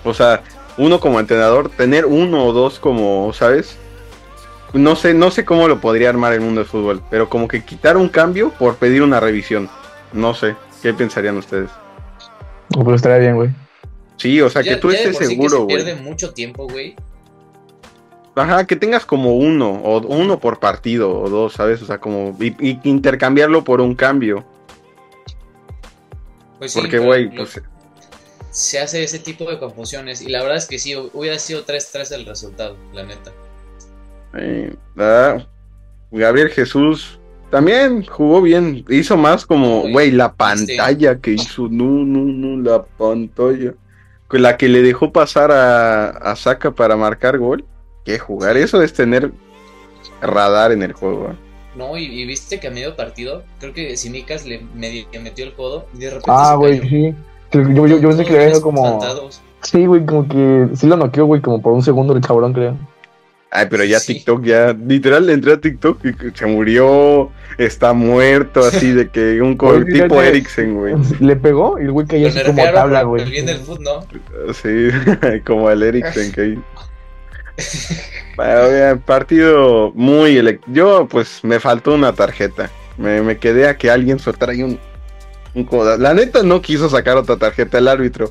[0.05, 0.43] O sea,
[0.77, 3.77] uno como entrenador, tener uno o dos como, ¿sabes?
[4.73, 7.65] No sé, no sé cómo lo podría armar el mundo del fútbol, pero como que
[7.65, 9.69] quitar un cambio por pedir una revisión.
[10.13, 11.71] No sé, ¿qué pensarían ustedes?
[12.77, 13.51] Oh, Pero estaría bien, güey.
[14.19, 15.77] Sí, o sea, Ya- que tú estés sí seguro, se güey.
[15.77, 16.95] pierde mucho tiempo, güey.
[18.35, 21.83] Ajá, que tengas como uno, o uno por partido, o dos, ¿sabes?
[21.83, 24.45] O sea, como y, y intercambiarlo por un cambio.
[26.59, 27.61] Pues sí, Porque, güey, pues,
[28.51, 30.21] se hace ese tipo de confusiones.
[30.23, 33.33] Y la verdad es que sí, hubiera sido 3-3 el resultado, la neta.
[34.35, 35.39] Eh, ah,
[36.11, 37.19] Gabriel Jesús
[37.51, 38.85] también jugó bien.
[38.89, 40.77] Hizo más como, güey, la ¿viste?
[40.77, 41.69] pantalla que hizo.
[41.71, 43.75] No, no, no, la pantalla.
[44.31, 47.65] La que le dejó pasar a, a Saka para marcar gol.
[48.05, 49.33] Que jugar eso es tener
[50.21, 51.31] radar en el juego.
[51.31, 51.37] ¿eh?
[51.77, 55.45] No, y, y viste que a medio partido, creo que Simicas le medio que metió
[55.45, 57.15] el codo y de repente Ah, güey, sí.
[57.53, 59.01] Yo, yo, yo pensé que le había como.
[59.63, 62.77] Sí, güey, como que sí lo noqueó, güey, como por un segundo el cabrón, creo.
[63.51, 64.15] Ay, pero ya Sí.
[64.15, 69.57] TikTok, ya, literal, entré a TikTok y se murió, está muerto, así de que un
[69.57, 70.29] co- tipo fíjate.
[70.29, 70.95] Eriksen, güey.
[71.21, 73.23] Le pegó y el güey cayó así como tabla, güey.
[73.23, 74.53] el bien del fútbol, ¿no?
[74.53, 74.89] Sí,
[75.47, 76.59] como el Eriksen que
[78.37, 82.71] Bueno, bien, partido muy elec- Yo, pues, me faltó una tarjeta.
[82.97, 84.79] Me, me quedé a que alguien soltara ahí un,
[85.55, 88.31] un coda- La neta no quiso sacar otra tarjeta el árbitro.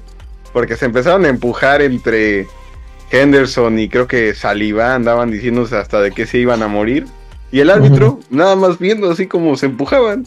[0.53, 2.47] Porque se empezaron a empujar entre
[3.11, 4.95] Henderson y creo que Saliba.
[4.95, 7.05] Andaban diciéndose hasta de que se iban a morir.
[7.51, 10.25] Y el árbitro, nada más viendo así como se empujaban.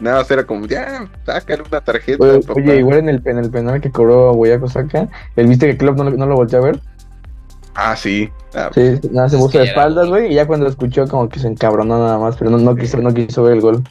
[0.00, 2.24] Nada más era como, ya, sácale una tarjeta.
[2.24, 2.54] Oye, papá".
[2.60, 5.96] oye, igual en el, en el penal que cobró Guayaco Saca, ¿el viste que Klopp
[5.98, 6.80] no, lo- no lo volteó a ver?
[7.74, 8.28] Ah, sí.
[8.54, 11.46] Ah, Sí, nada, se puso de espaldas, güey, y ya cuando escuchó como que se
[11.46, 13.82] encabronó nada más, pero no, no quiso, no quiso ver el gol.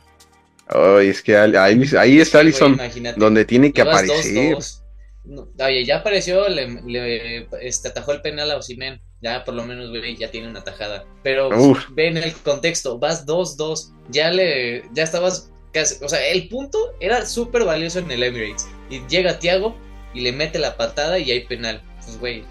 [0.67, 1.55] ay, es que ahí,
[1.97, 3.19] ahí está imagínate.
[3.19, 4.55] donde tiene que aparecer.
[4.57, 4.80] 2-2.
[5.23, 9.01] No, oye, ya apareció, le, le, este, atajó el penal a Osimen.
[9.21, 11.05] Ya por lo menos, güey, ya tiene una tajada.
[11.23, 11.85] Pero pues, Uf.
[11.91, 13.93] ve en el contexto, vas 2-2.
[14.09, 18.67] Ya le, ya estabas casi, o sea, el punto era súper valioso en el Emirates.
[18.89, 19.75] Y llega Thiago
[20.13, 21.83] y le mete la patada y hay penal.
[22.03, 22.43] Pues, güey,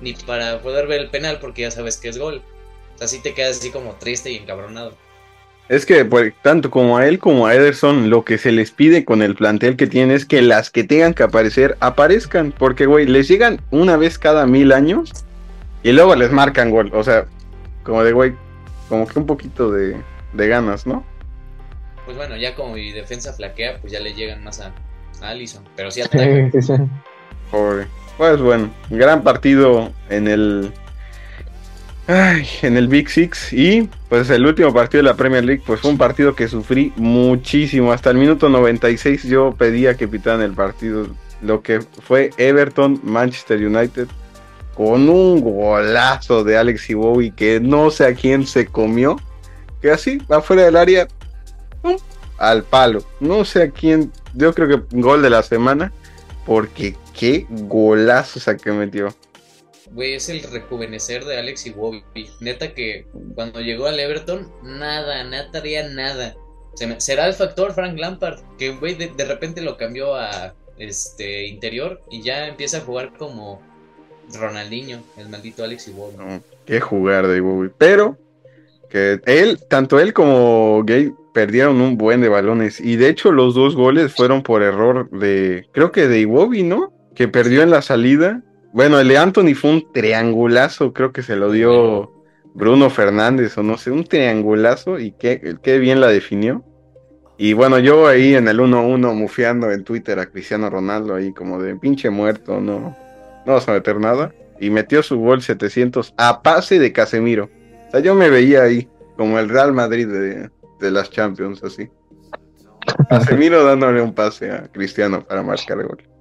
[0.00, 2.42] ni para poder ver el penal porque ya sabes que es gol.
[3.00, 4.96] Así te quedas así como triste y encabronado.
[5.68, 9.04] Es que pues, tanto como a él como a Ederson, lo que se les pide
[9.04, 12.52] con el plantel que tienen es que las que tengan que aparecer, aparezcan.
[12.52, 15.10] Porque, güey, les llegan una vez cada mil años
[15.82, 16.90] y luego les marcan gol.
[16.94, 17.26] O sea,
[17.82, 18.34] como de, güey,
[18.88, 19.96] como que un poquito de,
[20.34, 21.04] de ganas, ¿no?
[22.04, 24.72] Pues bueno, ya como mi defensa flaquea, pues ya le llegan más a,
[25.22, 25.64] a Allison.
[25.76, 26.24] Pero sí ataca.
[27.50, 27.86] Pobre.
[28.18, 30.72] Pues bueno, gran partido en el.
[32.06, 33.52] En el Big Six.
[33.52, 36.92] Y pues el último partido de la Premier League, pues fue un partido que sufrí
[36.96, 37.92] muchísimo.
[37.92, 41.06] Hasta el minuto 96 yo pedía que pitaran el partido.
[41.42, 44.08] Lo que fue Everton, Manchester United.
[44.74, 49.16] Con un golazo de Alex Iwobi que no sé a quién se comió.
[49.80, 51.08] Que así, afuera del área.
[52.38, 53.04] Al palo.
[53.20, 54.12] No sé a quién.
[54.34, 55.92] Yo creo que gol de la semana.
[56.44, 59.14] Porque qué golazo esa que metió.
[59.94, 62.02] Güey, es el rejuvenecer de Alex Iwobi.
[62.40, 66.34] Neta que cuando llegó al Everton, nada, nada haría nada.
[66.98, 72.00] Será el factor Frank Lampard, que güey de, de repente lo cambió a este interior
[72.10, 73.62] y ya empieza a jugar como
[74.32, 76.16] Ronaldinho, el maldito Alex Iwobi.
[76.16, 77.70] No, qué jugar de Iwobi.
[77.78, 78.18] Pero
[78.90, 82.80] que él, tanto él como Gay perdieron un buen de balones.
[82.80, 86.92] Y de hecho los dos goles fueron por error de, creo que de Iwobi, ¿no?
[87.14, 88.42] Que perdió en la salida.
[88.74, 92.10] Bueno, el de Anthony fue un triangulazo, creo que se lo dio
[92.54, 96.64] Bruno Fernández o no sé, un triangulazo y qué, qué bien la definió.
[97.38, 101.62] Y bueno, yo ahí en el 1-1 mufeando en Twitter a Cristiano Ronaldo ahí como
[101.62, 102.96] de pinche muerto, no, no
[103.46, 104.34] vamos a meter nada.
[104.58, 107.50] Y metió su gol 700 a pase de Casemiro.
[107.86, 111.88] O sea, yo me veía ahí como el Real Madrid de, de las Champions, así.
[113.08, 116.13] Casemiro dándole un pase a Cristiano para marcar el gol.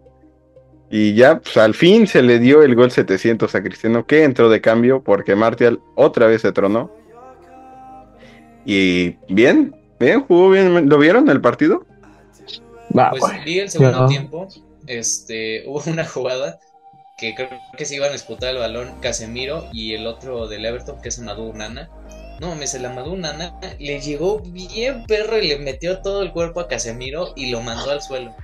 [0.95, 4.47] Y ya, pues al fin se le dio el gol 700 a Cristiano, que entró
[4.47, 6.91] de cambio porque Martial otra vez se tronó.
[8.63, 10.87] Y bien, bien, jugó bien.
[10.87, 11.83] ¿Lo vieron el partido?
[12.95, 14.07] Va, Pues vi el segundo no.
[14.07, 14.47] tiempo,
[14.85, 16.59] este, hubo una jugada
[17.17, 21.01] que creo que se iban a disputar el balón Casemiro y el otro del Everton,
[21.01, 21.89] que es Amadou Nana.
[22.39, 26.31] No, me se la Amadou Nana le llegó bien perro y le metió todo el
[26.31, 28.35] cuerpo a Casemiro y lo mandó al suelo.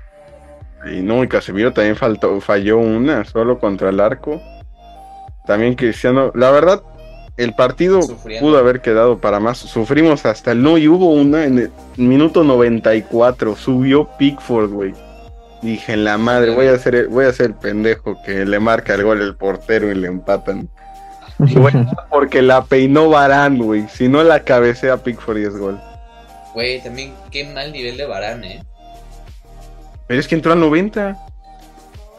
[0.86, 4.42] Y no, y Casemiro también faltó, falló una solo contra el arco.
[5.46, 6.82] También Cristiano, la verdad,
[7.38, 8.46] el partido Sufriendo.
[8.46, 9.58] pudo haber quedado para más.
[9.58, 13.56] Sufrimos hasta el no, y hubo una en el minuto 94.
[13.56, 14.94] Subió Pickford, güey.
[15.62, 18.60] Dije, en la madre, voy a ser el, voy a ser el pendejo que le
[18.60, 20.70] marca el gol el portero y le empatan.
[21.40, 23.88] Y bueno, porque la peinó Barán, güey.
[23.90, 25.80] Si no la cabecea Pickford y es gol.
[26.54, 28.64] Güey, también qué mal nivel de Varane, ¿eh?
[30.10, 31.18] Pero es que entró al 90.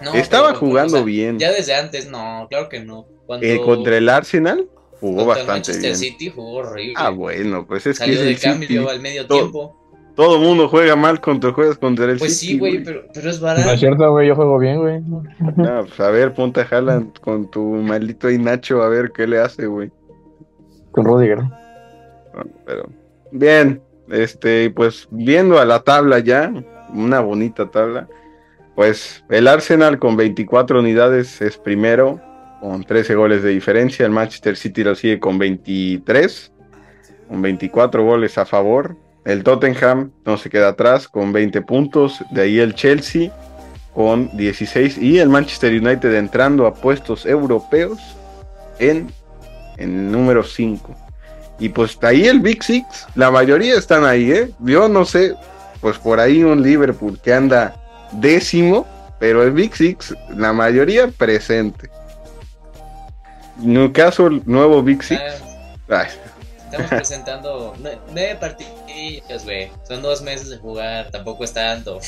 [0.03, 1.39] No, Estaba pero, jugando o sea, bien.
[1.39, 3.05] Ya desde antes, no, claro que no.
[3.27, 4.67] Cuando, Eh, contra el Arsenal
[4.99, 5.97] jugó contra el bastante Manchester bien.
[5.97, 6.95] City jugó horrible.
[6.97, 8.87] Ah, bueno, pues es Salió que de cambio City.
[8.89, 9.77] al medio Todo- tiempo.
[10.17, 12.53] Todo mundo juega mal contra juegas contra el Pues City.
[12.55, 13.77] sí, güey, pero, pero es No es barato.
[13.79, 15.01] cierto, güey, yo juego bien, güey.
[15.57, 19.27] No, pues, a ver, ponte a Haaland con tu maldito ahí Nacho a ver qué
[19.27, 19.91] le hace, güey.
[20.93, 21.39] Con Rudiger.
[22.35, 22.89] Bueno, pero
[23.33, 26.53] bien, este, pues viendo a la tabla ya,
[26.95, 28.09] una bonita tabla.
[28.75, 32.21] Pues el Arsenal con 24 unidades es primero,
[32.61, 34.07] con 13 goles de diferencia.
[34.07, 36.53] El Manchester City lo sigue con 23,
[37.29, 38.97] con 24 goles a favor.
[39.25, 42.25] El Tottenham no se queda atrás con 20 puntos.
[42.31, 43.31] De ahí el Chelsea
[43.95, 47.99] con 16 y el Manchester United entrando a puestos europeos
[48.79, 49.13] en,
[49.77, 50.95] en número 5.
[51.59, 54.51] Y pues ahí el Big Six, la mayoría están ahí, ¿eh?
[54.61, 55.35] Yo no sé,
[55.81, 57.75] pues por ahí un Liverpool que anda
[58.13, 58.87] décimo,
[59.19, 61.91] pero el Big Six, la mayoría presente.
[63.59, 65.21] Newcastle, nuevo Big Six.
[65.89, 66.05] Ah,
[66.65, 69.71] estamos presentando nue- nueve partidillas, güey.
[69.87, 71.99] Son dos meses de jugar, tampoco es tanto.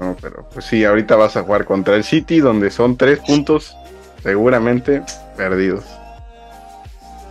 [0.00, 3.74] no, pero pues sí, ahorita vas a jugar contra el City, donde son tres puntos
[4.22, 5.02] seguramente
[5.36, 5.84] perdidos.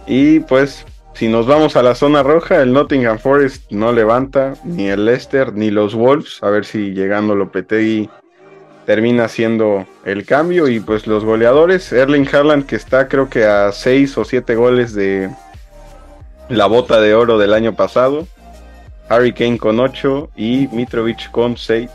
[0.05, 0.85] Y pues,
[1.19, 5.51] si nos vamos a la zona roja, el Nottingham Forest no levanta, ni el Leicester,
[5.51, 6.41] ni los Wolves.
[6.41, 8.09] A ver si llegando Lopetegui
[8.85, 10.69] termina haciendo el cambio.
[10.69, 14.93] Y pues los goleadores, Erling Haaland, que está creo que a seis o siete goles
[14.93, 15.29] de
[16.47, 18.25] la bota de oro del año pasado.
[19.09, 21.89] Harry Kane con 8 y Mitrovic con 6.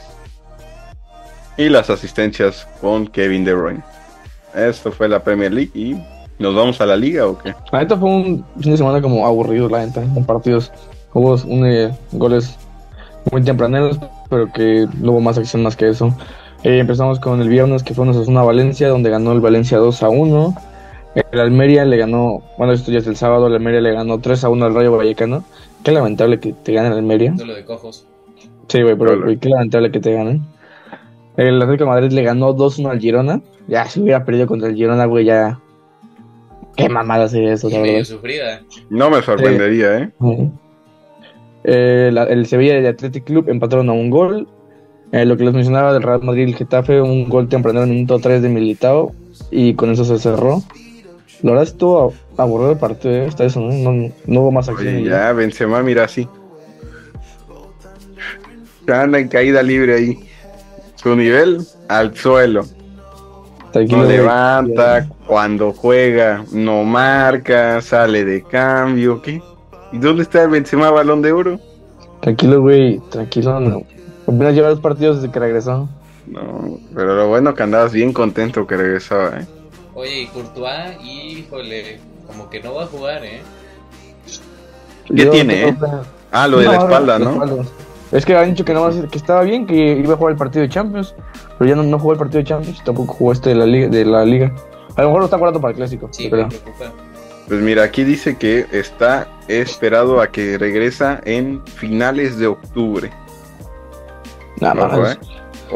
[1.57, 3.83] Y las asistencias con Kevin De Bruyne.
[4.55, 5.97] Esto fue la Premier League y
[6.38, 7.55] nos vamos a la liga o qué?
[7.73, 10.73] La neta fue un fin de semana como aburrido, la neta, con partidos.
[11.12, 12.57] Hubo un, eh, goles
[13.31, 16.14] muy tempraneros, pero que no hubo más acción más que eso.
[16.64, 20.09] Eh, empezamos con el viernes, que fue una Valencia, donde ganó el Valencia 2 a
[20.09, 20.55] 1.
[21.14, 24.42] El Almería le ganó, bueno, esto ya es el sábado, el Almería le ganó 3
[24.44, 25.44] a 1 al Rayo Vallecano.
[25.85, 27.37] Qué lamentable que te gane el Almería.
[27.37, 28.07] Solo de cojos.
[28.68, 30.42] Sí, güey, pero güey, qué lamentable que te ganen.
[31.37, 33.42] El Atlético de Madrid le ganó 2-1 al Girona.
[33.68, 35.61] Ya, si hubiera perdido contra el Girona, güey, ya.
[36.77, 38.05] Qué mamada sería eso, la verdad.
[38.05, 38.63] sufrida.
[38.91, 40.11] No me sorprendería, ¿eh?
[41.65, 44.49] Eh, la- el Sevilla y el Athletic Club empataron a un gol.
[45.13, 47.89] Eh, lo que les mencionaba del Real Madrid y el Getafe, un gol temprano en
[47.91, 49.13] el minuto 3 de Militao.
[49.51, 50.63] Y con eso se cerró.
[51.43, 53.73] La verdad estuvo aburrido el partido, eh, hasta eso, ¿no?
[53.73, 54.89] No, no hubo más acción.
[54.97, 56.29] Oye, y ya, Benzema, mira así.
[58.87, 60.19] Ya anda en caída libre ahí.
[60.97, 61.59] Su nivel
[61.89, 62.65] al suelo.
[63.75, 69.43] Tranquilo, No levanta, cuando juega, no marca, sale de cambio, ¿qué?
[69.91, 71.59] ¿Y dónde está el Benzema Balón de Oro?
[72.21, 73.59] Tranquilo, güey, tranquilo.
[73.59, 73.83] No.
[74.29, 75.89] Apenas lleva dos partidos desde que regresó.
[76.29, 79.47] No, pero lo bueno que andabas bien contento que regresaba, ¿eh?
[79.95, 83.43] Oye, y Courtois, híjole, como que no va a jugar, ¿eh?
[85.07, 85.77] ¿Qué Yo tiene, eh?
[86.31, 87.33] Ah, lo de la espalda, ¿no?
[87.33, 87.65] espalda.
[88.12, 90.62] Es que han dicho que no que estaba bien, que iba a jugar el partido
[90.62, 91.14] de Champions,
[91.59, 93.88] pero ya no, no jugó el partido de Champions, tampoco jugó este de la liga,
[93.88, 94.53] de la liga.
[94.97, 96.09] A lo mejor lo está guardando para el clásico.
[96.12, 96.93] Sí, pero- me preocupa.
[97.49, 103.11] Pues mira, aquí dice que está esperado a que regresa en finales de octubre.
[104.61, 105.14] Nada Ojo, más.
[105.17, 105.19] ¿eh?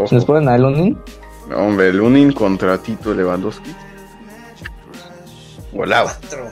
[0.06, 0.98] ¿Se les ponen a Elonin?
[1.54, 3.74] Hombre, el Unin contra Tito Lewandowski.
[5.72, 6.08] Volado.
[6.20, 6.44] Cuatro.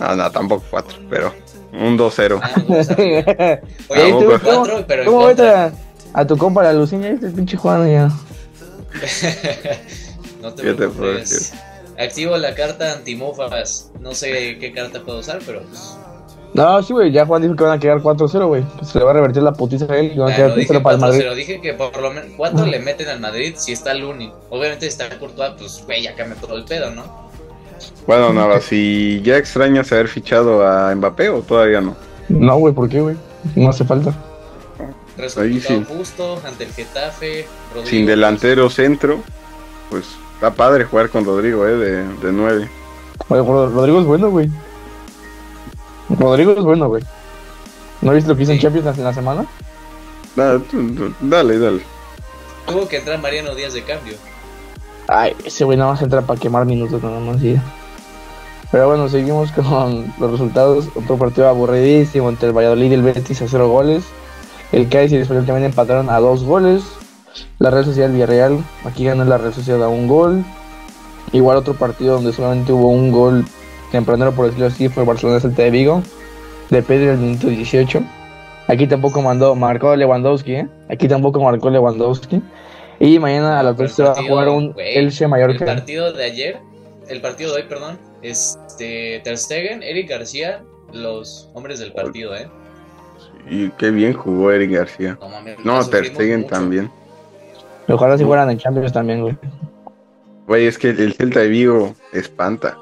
[0.00, 1.32] No, no, tampoco cuatro, pero
[1.72, 2.40] un 2-0.
[2.42, 2.78] Ah, no, ¿cómo-
[4.20, 5.72] tuvo ¿cómo- cuatro, pero ¿Cómo ves a,
[6.12, 7.10] a tu compa la Luciña?
[7.10, 8.08] Este pinche Juan ya.
[10.42, 11.58] no te ¿Qué te puedo decir?
[11.98, 13.90] Activo la carta antimófagas.
[14.00, 15.96] No sé qué carta puedo usar, pero pues,
[16.54, 18.64] No, sí, güey, ya Juan dijo que van a quedar 4-0, güey.
[18.82, 20.56] Se le va a revertir la putiza a él y van a ah, quedar no
[20.56, 21.20] dije 3-0 para el Madrid.
[21.22, 24.32] 4-0, dije que por lo menos 4 le meten al Madrid si está Luni.
[24.50, 27.27] Obviamente si está Courtois, pues güey, ya cambia todo el pedo, ¿no?
[28.06, 31.96] Bueno, nada, si ya extrañas haber fichado a Mbappé o todavía no.
[32.28, 33.16] No, güey, ¿por qué, güey?
[33.56, 34.12] No hace falta.
[35.16, 35.84] Resultado Ahí sí.
[35.88, 37.46] justo ante el Getafe.
[37.74, 39.18] Rodrigo, Sin delantero centro,
[39.90, 41.76] pues está padre jugar con Rodrigo, ¿eh?
[41.76, 42.68] De, de 9.
[43.28, 44.48] Oye, Rod- Rodrigo es bueno, güey.
[46.08, 47.02] Rodrigo es bueno, güey.
[48.00, 48.62] ¿No viste lo que hizo en Sí.
[48.62, 49.46] Champions en la semana?
[50.36, 50.60] Dale,
[51.20, 51.80] dale, dale.
[52.66, 54.14] Tuvo que entrar Mariano Díaz de cambio.
[55.08, 57.62] Ay, ese güey nada más entra para quemar minutos nada más ya.
[58.70, 60.90] Pero bueno, seguimos con los resultados.
[60.94, 64.04] Otro partido aburridísimo entre el Valladolid y el Betis a cero goles.
[64.70, 66.82] El Cádiz y el Español también empataron a dos goles.
[67.58, 70.44] La Real Sociedad Villarreal, aquí ganó la Real Sociedad a un gol.
[71.32, 73.46] Igual otro partido donde solamente hubo un gol
[73.90, 76.02] tempranero, por decirlo así, fue Barcelona Celta de Vigo.
[76.68, 78.02] De Pedro el minuto 18.
[78.66, 80.68] Aquí tampoco mandó, marcó Lewandowski, ¿eh?
[80.90, 82.42] Aquí tampoco marcó Lewandowski.
[83.00, 85.64] Y mañana a las Pero 3 se va a jugar un güey, Elche El Mallorca.
[85.64, 86.58] partido de ayer,
[87.08, 92.48] el partido de hoy, perdón, este Ter Stegen, Eric García, los hombres del partido, ¿eh?
[93.48, 95.16] Y qué bien jugó Eric García.
[95.20, 96.54] No, mames, No, Ter Stegen mucho.
[96.54, 96.90] también.
[97.88, 99.36] Ojalá si fueran en Champions también, güey.
[100.46, 102.76] Güey, es que el Celta de Vigo espanta.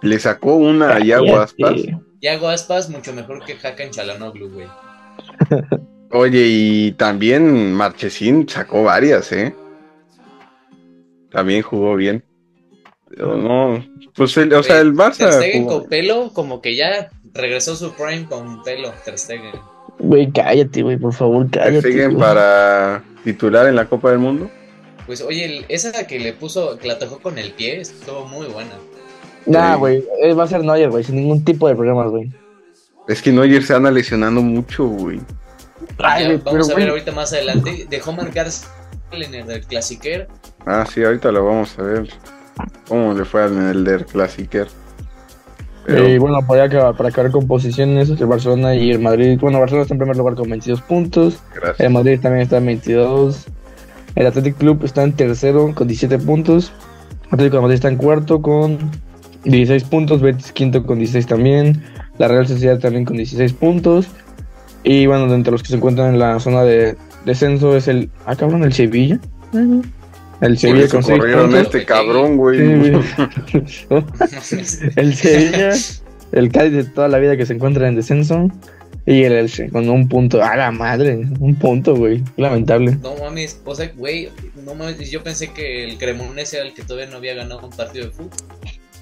[0.00, 1.80] Le sacó una a Yago Aspas.
[2.20, 4.66] Yago Aspas mucho mejor que Hakan Chalanoglu, güey.
[6.12, 9.54] Oye, y también Marchesín sacó varias, ¿eh?
[11.30, 12.22] También jugó bien.
[13.08, 15.32] Pero no, pues el, o sea, el Ter Barça.
[15.32, 19.52] Stegen jugó- con pelo, como que ya regresó su prime con pelo, Ter Stegen.
[19.98, 21.80] Güey, cállate, güey, por favor, Ter cállate.
[21.90, 22.20] Stegen güey.
[22.20, 24.50] para titular en la Copa del Mundo.
[25.06, 28.46] Pues oye, el- esa que le puso, que la tocó con el pie, estuvo muy
[28.48, 28.72] buena.
[29.46, 32.30] Nah, güey, eh, va a ser Neuer, güey, sin ningún tipo de problemas, güey.
[33.08, 35.20] Es que Neuer se anda lesionando mucho, güey.
[35.98, 37.86] Ay, Ya, güey, vamos a ver ahorita más adelante.
[37.88, 38.66] Dejó marcarse
[39.10, 40.28] en el del Clasiquer.
[40.66, 42.08] Ah, sí, ahorita lo vamos a ver.
[42.88, 44.68] ¿Cómo le fue al el del Clasiquer?
[45.84, 49.38] Pero, Eh, bueno, para, acabar, para acabar con posiciones, el Barcelona y el Madrid.
[49.40, 51.42] Bueno, Barcelona está en primer lugar con 22 puntos.
[51.54, 51.80] gracias.
[51.80, 53.46] El Madrid también está en 22.
[54.14, 56.72] El Athletic Club está en tercero con 17 puntos.
[57.30, 58.78] Atlético de Madrid está en cuarto con
[59.44, 60.20] 16 puntos.
[60.20, 61.82] Betis quinto con 16 también.
[62.18, 64.06] La Real Sociedad también con 16 puntos.
[64.84, 68.10] Y bueno, de entre los que se encuentran en la zona de descenso es el.
[68.26, 69.18] Ah, cabrón, el Sevilla.
[70.40, 71.66] El Sevilla con 6 corrieron a puntos.
[71.66, 72.58] este cabrón, güey.
[72.58, 72.90] Sí,
[73.90, 74.02] güey.
[74.96, 75.70] el Sevilla,
[76.32, 78.50] el Cádiz de toda la vida que se encuentra en descenso.
[79.04, 80.42] Y el Elche con un punto.
[80.42, 82.22] A la madre, un punto, güey.
[82.36, 82.96] Lamentable.
[83.02, 84.28] No mames, o sea, güey,
[84.64, 87.70] no mames, yo pensé que el Cremonese era el que todavía no había ganado un
[87.70, 88.30] partido de fútbol.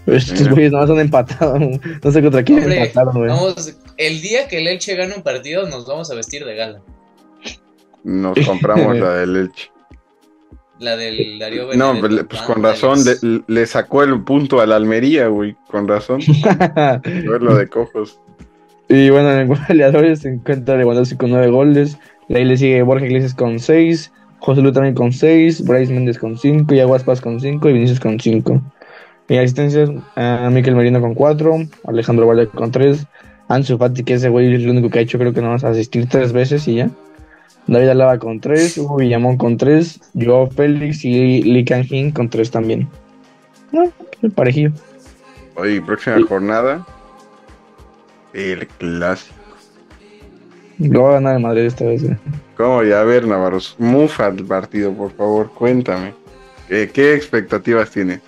[0.07, 1.59] Estos güeyes no han empatado.
[2.05, 3.29] No sé contra quién Hombre, empataron, güey.
[3.29, 6.81] vamos, el día que el Elche gane un partido nos vamos a vestir de gala.
[8.05, 9.71] Nos compramos la del Elche.
[10.79, 12.01] La del Darío No, Benedetto.
[12.01, 15.55] pues, pues con razón le, le sacó el punto a la Almería, güey.
[15.71, 16.21] Con razón.
[17.05, 18.19] Verlo de cojos.
[18.89, 21.99] y bueno, en goleadores se encuentra Lewandowski con 9 goles.
[22.31, 24.11] De ahí le sigue Borja Iglesias con 6.
[24.39, 25.65] José Lu también con 6.
[25.67, 26.73] Bryce Méndez con 5.
[26.75, 27.69] Y Aguaspas con 5.
[27.69, 28.63] Y Vinicius con 5.
[29.31, 31.59] Y asistencias, a Miquel Merino con 4.
[31.87, 33.07] Alejandro Valle con 3.
[33.47, 35.63] Ansu Fati, que ese güey es el único que ha hecho, creo que nada más
[35.63, 36.91] asistir 3 veces y ya.
[37.69, 38.79] David Alaba con 3.
[38.79, 40.01] Hugo Villamón con 3.
[40.21, 42.89] Joao Félix y Lee Kang-in con 3 también.
[43.71, 43.85] No,
[44.21, 44.73] pues, parejillo.
[45.55, 46.85] Hoy, próxima jornada.
[48.33, 49.37] El clásico.
[50.79, 52.17] Lo va a ganar el Madrid esta vez, güey.
[52.57, 53.01] ¿Cómo ya?
[53.01, 53.77] A ver, Navarros.
[53.79, 55.53] Mufa el partido, por favor.
[55.53, 56.15] Cuéntame.
[56.69, 58.21] Eh, ¿Qué expectativas tiene?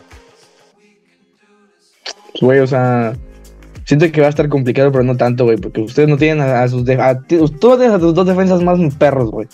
[2.41, 3.15] Güey, o sea,
[3.85, 6.63] siento que va a estar complicado, pero no tanto, güey, porque ustedes no tienen a,
[6.63, 6.85] a sus...
[6.85, 9.47] de- a tú tienes a tus dos defensas más perros, güey.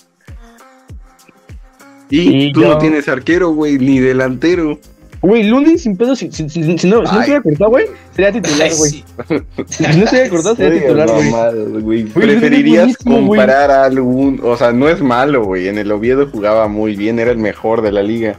[2.09, 4.79] Y, Y tú yo- no tienes arquero, güey, ni delantero.
[5.21, 8.31] Güey, Lunin sin pedo, si, si, si- si no, si no estuviera cortado, güey, sería
[8.31, 8.91] titular, güey.
[8.91, 9.03] sí.
[9.67, 11.09] Si no estuviera cortado, sería titular,
[11.81, 12.05] güey.
[12.05, 14.39] Preferirías comprar a algún.
[14.41, 15.67] O sea, no es malo, güey.
[15.67, 18.37] En el Oviedo jugaba muy bien, era el mejor de la liga.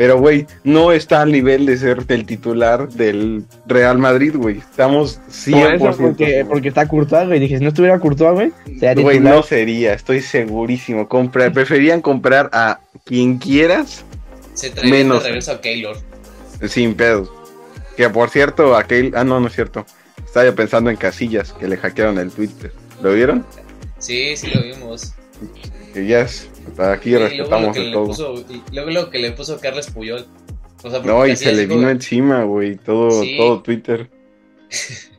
[0.00, 4.56] Pero, güey, no está al nivel de ser el titular del Real Madrid, güey.
[4.56, 5.78] Estamos 100%.
[5.78, 7.38] Por eso, porque, porque está Courtois, güey.
[7.38, 11.06] Dije, si no estuviera Courtois, güey, sería Güey, no sería, estoy segurísimo.
[11.06, 14.02] Comprar, preferían comprar a quien quieras
[14.54, 15.22] Se trae Menos.
[15.22, 15.98] de regreso a Keylor.
[16.66, 17.30] sin pedos.
[17.94, 19.12] Que por cierto, aquel.
[19.14, 19.84] Ah, no, no es cierto.
[20.24, 22.72] Estaba yo pensando en Casillas, que le hackearon el Twitter.
[23.02, 23.44] ¿Lo vieron?
[23.98, 25.12] Sí, sí lo vimos.
[25.92, 26.48] Que ya es.
[26.68, 28.06] hasta Aquí Y luego lo respetamos que de todo.
[28.06, 30.26] puso, y luego lo que le puso Carles Puyol.
[30.82, 33.36] O sea, porque No, y se le vino encima, güey, todo, Sí.
[33.36, 34.08] todo Twitter.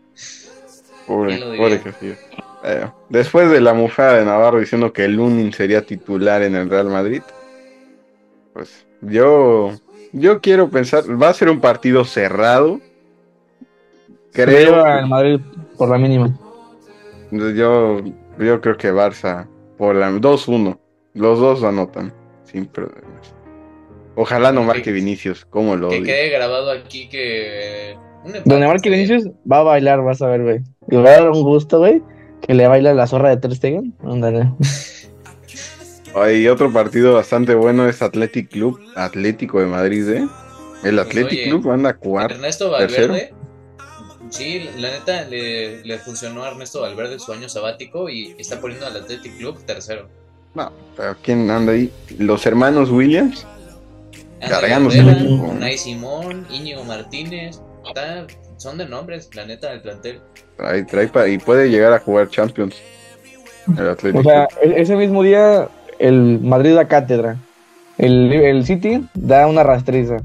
[1.07, 2.19] Pobre, pobre Casillas.
[2.63, 6.87] Eh, después de la mufada de Navarro diciendo que Lunin sería titular en el Real
[6.87, 7.21] Madrid,
[8.53, 9.71] pues yo,
[10.13, 12.79] yo quiero pensar, va a ser un partido cerrado.
[14.31, 15.39] Creo, el Madrid
[15.77, 16.37] por la mínima.
[17.31, 18.01] yo,
[18.39, 19.47] yo creo que Barça
[19.81, 20.77] por la 2-1,
[21.15, 22.13] los dos anotan
[22.43, 23.33] sin problemas.
[24.13, 26.05] Ojalá no marque Vinicius, como lo Que odio.
[26.05, 27.97] quede grabado aquí que.
[28.45, 30.59] Donde marque Vinicius, va a bailar, vas a ver, güey.
[30.87, 32.03] Y va a dar un gusto, güey,
[32.41, 33.95] que le baila la zorra de Ter Stegen.
[34.03, 34.51] Ándale.
[36.13, 40.27] Hay otro partido bastante bueno es Athletic Club, Atlético de Madrid, ¿eh?
[40.83, 42.35] El Athletic Pues, oye, Club anda cuarto.
[42.35, 43.33] Ernesto Valverde.
[44.31, 48.87] Sí, la neta le, le funcionó a Ernesto Valverde su año sabático y está poniendo
[48.87, 50.07] al Athletic Club tercero.
[50.55, 51.91] No, pero ¿quién anda ahí?
[52.17, 53.45] Los hermanos Williams.
[54.39, 55.33] Herrera, el equipo.
[55.51, 57.61] Unai Simón, Íñigo Martínez.
[57.87, 58.25] está-
[58.57, 60.21] son de nombres, la neta, del plantel.
[60.57, 62.75] Trae, trae pa- y puede llegar a jugar Champions.
[63.77, 64.71] El Athletic O sea, Club.
[64.75, 65.67] e- ese mismo día
[65.99, 67.37] el Madrid da cátedra.
[67.97, 70.17] El, el City da una rastriza.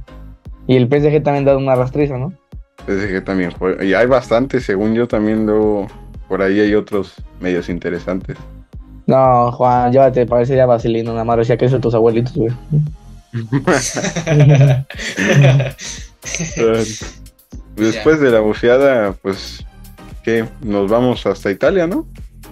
[0.67, 2.33] Y el PSG también da una rastriza, ¿no?
[2.87, 3.85] PSG también juega.
[3.85, 5.89] Y hay bastante, según yo también luego
[6.29, 8.37] por ahí hay otros medios interesantes.
[9.07, 12.53] No, Juan, llévate, parece ya vaselina, nada más decía que son tus abuelitos, güey.
[17.77, 19.65] Después de la bufeada, pues,
[20.25, 22.07] que nos vamos hasta Italia, ¿no?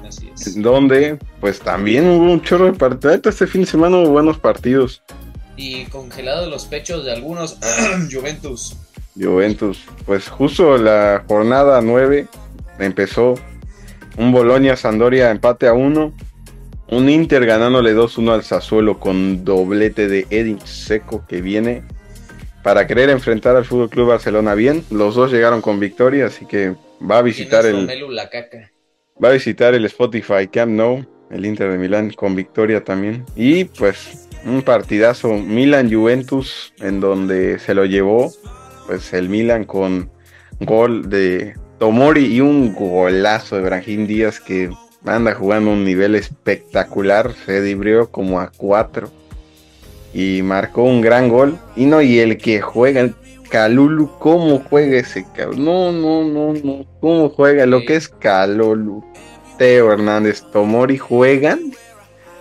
[0.07, 0.63] Así es.
[0.63, 3.21] Donde, pues también hubo un chorro de partidos.
[3.25, 5.03] Este fin de semana hubo buenos partidos.
[5.57, 7.59] Y congelados los pechos de algunos
[8.13, 8.77] Juventus.
[9.17, 12.27] Juventus, pues justo la jornada 9
[12.79, 13.35] empezó
[14.17, 16.13] un Bolonia Sandoria empate a 1,
[16.89, 21.83] un Inter ganándole 2-1 al Sassuolo con doblete de Edin Seco que viene
[22.63, 24.85] para querer enfrentar al Fútbol Club Barcelona bien.
[24.91, 27.89] Los dos llegaron con victoria, así que va a visitar el
[29.23, 33.25] va a visitar el Spotify Camp Nou, el Inter de Milán con victoria también.
[33.37, 38.33] Y pues un partidazo Milan Juventus en donde se lo llevó
[38.87, 40.11] pues el Milan con
[40.61, 44.71] gol de Tomori y un golazo de Brahim Díaz que
[45.05, 49.11] anda jugando un nivel espectacular, se dibrió como a cuatro
[50.13, 51.59] y marcó un gran gol.
[51.77, 53.15] Y no, y el que juega, el
[53.51, 55.65] Calulu, ¿cómo juega ese cabrón?
[55.65, 57.67] No, no, no, no, ¿cómo juega?
[57.67, 59.05] Lo que es Calulu,
[59.59, 61.73] Teo Hernández, Tomori juegan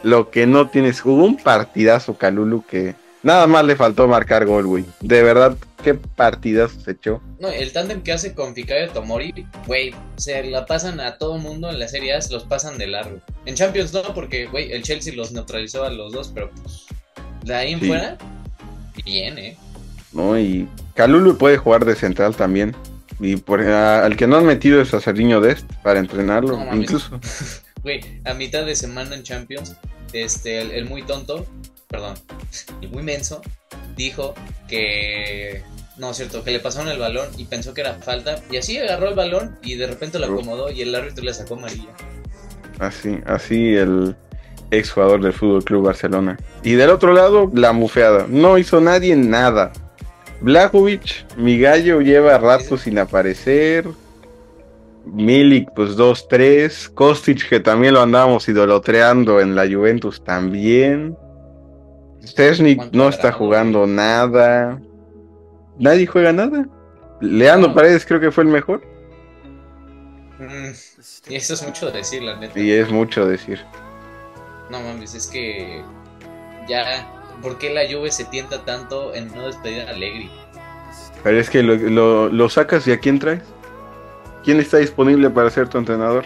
[0.03, 1.01] lo que no tienes.
[1.01, 4.85] Jugó un partidazo Calulu que nada más le faltó marcar gol, güey.
[5.01, 7.21] De verdad, qué partidazo se echó.
[7.39, 9.33] No, el tándem que hace con Fikayo Tomori,
[9.67, 13.19] güey, se la pasan a todo mundo en las series, los pasan de largo.
[13.45, 16.85] En Champions no, porque, güey, el Chelsea los neutralizó a los dos, pero pues,
[17.43, 17.87] de ahí en Sí.
[17.87, 18.17] fuera,
[19.05, 19.57] bien, ¿eh?
[20.11, 20.37] ¿no?
[20.39, 22.75] Y Calulu puede jugar de central también.
[23.19, 26.75] Y por, a- al que no han metido es a Cerdiño Dest para entrenarlo, No
[26.75, 27.19] incluso.
[27.83, 29.75] Güey, a mitad de semana en Champions,
[30.13, 31.45] este, el, el muy tonto,
[31.93, 32.15] perdón,
[32.81, 33.41] el muy menso,
[33.95, 34.33] dijo
[34.67, 35.61] que.
[35.95, 38.41] No, es cierto, que le pasaron el balón y pensó que era falta.
[38.49, 41.53] Y así agarró el balón y de repente lo acomodó y el árbitro le sacó
[41.53, 41.93] amarilla.
[42.79, 44.15] Así, así el
[44.71, 46.35] ex jugador del Fútbol Club Barcelona.
[46.63, 48.25] Y del otro lado, la mufeada.
[48.27, 49.71] No hizo nadie nada.
[50.41, 53.85] Blajovic, mi gallo, lleva rato sin aparecer.
[55.05, 56.91] Milik, pues 2-3.
[56.95, 61.15] Kostic, que también lo andábamos idolotreando en la Juventus también.
[62.75, 64.79] ¿Cuánto no está jugando nada.
[65.77, 66.67] Nadie juega nada.
[67.21, 67.75] Leandro No.
[67.75, 68.81] Paredes creo que fue el mejor.
[70.39, 70.71] Mm,
[71.29, 72.59] y eso es mucho decir, la neta.
[72.59, 73.61] Y es mucho decir.
[74.69, 75.83] No mames, es que.
[76.67, 77.09] Ya.
[77.41, 80.31] ¿Por qué la Juve se tienta tanto en no despedir a Allegri?
[81.23, 83.43] Pero es que lo, lo- lo sacas y a quién traes.
[84.43, 86.25] ¿Quién está disponible para ser tu entrenador?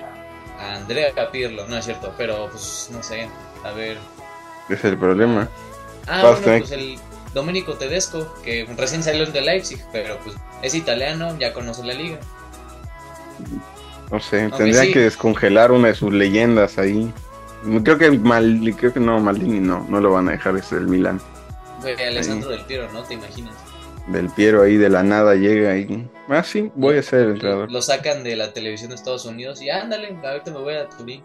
[0.59, 3.27] A Andrea Pirlo, no es cierto, pero pues no sé.
[3.63, 3.97] A ver.
[4.69, 5.47] Es el problema.
[6.07, 6.97] Ah, bueno, pues el
[7.33, 12.19] Domenico Tedesco, que recién salió de Leipzig, pero pues es italiano, ya conoce la liga.
[14.11, 14.93] No sé, Aunque tendrían sí.
[14.93, 17.11] que descongelar una de sus leyendas ahí.
[17.83, 20.87] Creo que Mal, creo que no, Maldini no, no lo van a dejar, es el
[20.87, 21.19] Milan.
[21.81, 23.03] Güey, Alessandro del Piero, ¿no?
[23.03, 23.53] ¿Te imaginas?
[24.07, 26.09] Del Piero ahí de la nada llega ahí.
[26.29, 27.71] Ah, sí, voy a ser el entrenador.
[27.71, 31.21] Lo sacan de la televisión de Estados Unidos y ándale, ahorita me voy a Turín.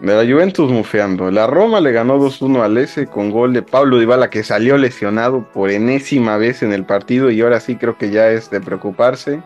[0.00, 1.30] De la Juventus mufeando.
[1.30, 5.48] La Roma le ganó 2-1 al S con gol de Pablo Dybala que salió lesionado
[5.52, 9.40] por enésima vez en el partido y ahora sí creo que ya es de preocuparse.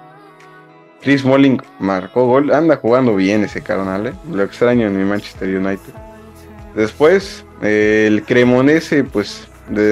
[1.03, 2.53] Chris Smalling marcó gol.
[2.53, 4.12] Anda jugando bien ese carnal, ¿eh?
[4.33, 5.93] Lo extraño en mi Manchester United.
[6.74, 9.49] Después, eh, el Cremonese pues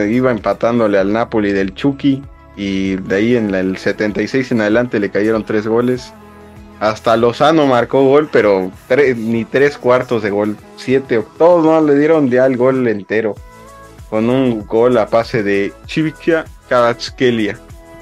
[0.08, 2.22] iba empatándole al Napoli del Chucky
[2.56, 6.12] y de ahí en el 76 en adelante le cayeron tres goles.
[6.84, 10.56] Hasta Lozano marcó gol, pero tre- ni tres cuartos de gol.
[10.76, 13.34] Siete octavos, no, le dieron ya el gol entero.
[14.10, 17.58] Con un gol a pase de Chivica Karatskelia.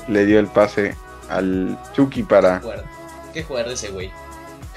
[0.09, 0.97] Le dio el pase
[1.29, 2.61] al Chucky para...
[3.33, 4.11] ¿Qué jugar de ese güey?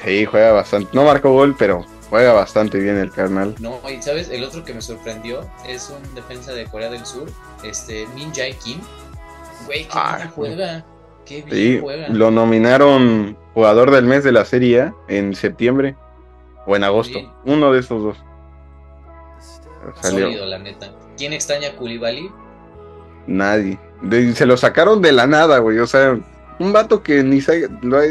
[0.04, 0.90] Sí, juega bastante.
[0.94, 3.56] No marcó gol, pero juega bastante bien el carnal.
[3.60, 7.28] No, y sabes, el otro que me sorprendió es un defensa de Corea del Sur,
[7.64, 8.80] este Min Jae Kim.
[9.66, 10.86] Güey, qué Ah, juega.
[11.26, 12.08] Qué bien Sí, juega.
[12.10, 15.96] lo nominaron jugador del mes de la Serie A en septiembre
[16.68, 17.20] o en agosto.
[17.20, 17.28] Sí.
[17.46, 18.18] Uno de esos dos.
[20.02, 20.26] Salió.
[20.28, 20.92] Sólido, la neta.
[21.18, 22.30] ¿Quién extraña a Koulibaly?
[23.28, 23.80] Nadie.
[24.02, 25.80] De- se lo sacaron de la nada, güey.
[25.80, 26.18] O sea,
[26.60, 27.68] un vato que ni sabe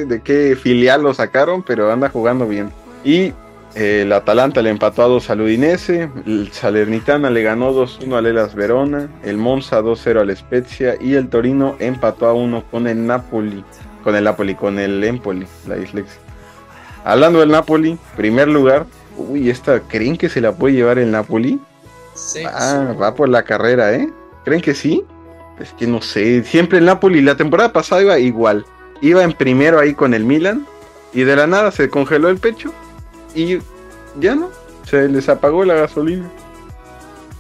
[0.07, 2.71] de qué filial lo sacaron, pero anda jugando bien.
[3.05, 3.33] Y
[3.75, 6.09] el Atalanta le empató a 2 al Udinese.
[6.27, 9.09] El Salernitana le ganó 2-1 al Elas Verona.
[9.25, 10.95] El Monza 2-0 al Spezia.
[11.01, 13.65] Y el Torino empató a 1 con el Napoli.
[14.05, 16.21] Con el Napoli, con el Empoli, la dislexia.
[17.05, 18.87] Hablando del Napoli, primer lugar.
[19.17, 21.59] Uy, esta, ¿creen que se la puede llevar el Napoli?
[22.15, 22.51] Sexo.
[22.53, 24.09] Ah, va por la carrera, ¿eh?
[24.45, 25.03] ¿Creen que sí?
[25.59, 26.45] Es que no sé.
[26.45, 28.65] Siempre el Napoli, la temporada pasada iba igual.
[29.01, 30.67] Iba en primero ahí con el Milan.
[31.13, 32.73] Y de la nada se congeló el pecho
[33.35, 33.59] y
[34.21, 34.51] ya no,
[34.85, 36.31] se les apagó la gasolina.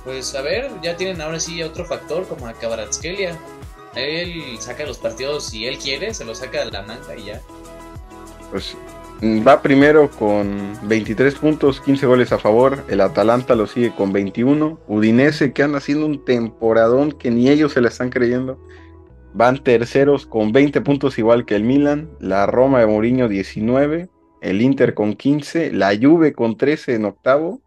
[0.04, 3.38] Pues a ver, ya tienen ahora sí otro factor como a Kvaratskhelia.
[3.94, 7.40] Él saca los partidos si él quiere, se los saca de la manga y ya.
[8.50, 8.76] Pues
[9.22, 12.84] va primero con 23 puntos, 15 goles a favor.
[12.88, 14.78] El Atalanta lo sigue con 21.
[14.86, 18.58] Udinese que anda haciendo un temporadón que ni ellos se la están creyendo.
[19.32, 22.10] Van terceros con 20 puntos igual que el Milan.
[22.20, 24.08] La Roma de Mourinho 19.
[24.44, 25.72] El Inter con 15.
[25.72, 27.62] La Juve con 13 en octavo.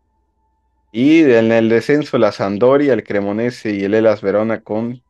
[0.91, 5.01] Y en el descenso la Sampdoria, el Cremonese y el Elas Verona con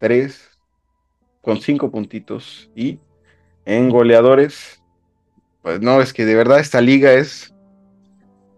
[0.00, 0.58] 3,
[1.40, 2.70] con 5 puntitos.
[2.76, 2.98] Y
[3.64, 4.82] en goleadores,
[5.62, 7.54] pues no, es que de verdad esta liga es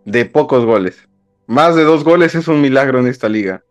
[0.05, 1.09] de pocos goles.
[1.47, 3.63] Más de dos goles es un milagro en esta liga.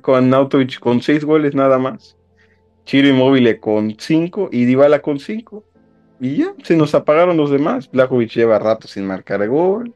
[0.00, 2.16] con Nautovich con 6 goles nada más.
[2.86, 5.62] Chiro Immobile con 5 y Dybala con 5.
[6.20, 7.90] Y ya, se nos apagaron los demás.
[7.90, 9.94] Blajovic lleva rato sin marcar gol.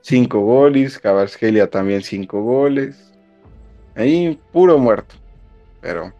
[0.00, 3.12] Cinco goles, Cabarsgelia también cinco goles.
[3.94, 5.14] Ahí puro muerto.
[5.80, 6.12] Pero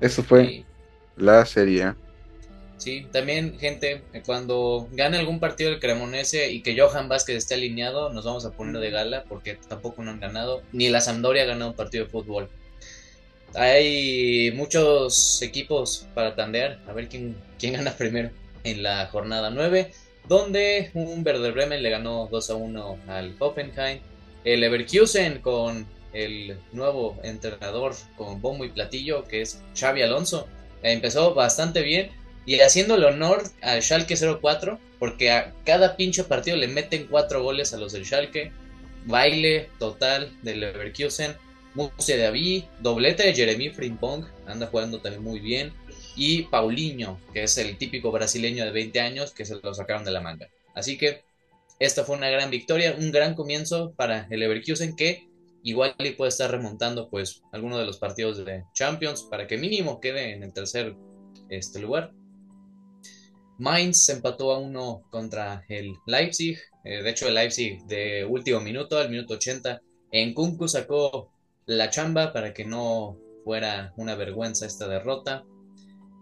[0.00, 0.64] eso fue
[1.16, 1.94] la serie.
[2.76, 8.12] Sí, también, gente, cuando gane algún partido el Cremonese y que Johan Vázquez esté alineado,
[8.12, 10.62] nos vamos a poner de gala porque tampoco no han ganado.
[10.72, 12.48] Ni la Sampdoria ha ganado un partido de fútbol.
[13.54, 16.80] Hay muchos equipos para tandear.
[16.88, 18.30] A ver quién, quién gana primero
[18.64, 19.92] en la jornada 9
[20.28, 24.00] donde un Werder Bremen le ganó 2 a 1 al Hoffenheim.
[24.44, 30.46] El Leverkusen con el nuevo entrenador con bombo y platillo que es Xavi Alonso.
[30.82, 32.10] Empezó bastante bien
[32.46, 37.42] y haciendo el honor al Schalke 04 porque a cada pinche partido le meten 4
[37.42, 38.52] goles a los del Schalke.
[39.06, 41.36] Baile total del Leverkusen.
[41.74, 45.72] Muse David, doblete de Jeremy Frimpong, anda jugando también muy bien
[46.16, 50.12] y Paulinho, que es el típico brasileño de 20 años que se lo sacaron de
[50.12, 50.48] la manga.
[50.74, 51.22] Así que
[51.78, 55.28] esta fue una gran victoria, un gran comienzo para el Leverkusen que
[55.62, 60.32] igual puede estar remontando pues alguno de los partidos de Champions para que mínimo quede
[60.32, 60.94] en el tercer
[61.48, 62.12] este, lugar.
[63.58, 66.58] Mainz empató a uno contra el Leipzig.
[66.84, 71.32] Eh, de hecho, el Leipzig de último minuto, al minuto 80, en Kunku sacó
[71.66, 75.44] la chamba para que no fuera una vergüenza esta derrota.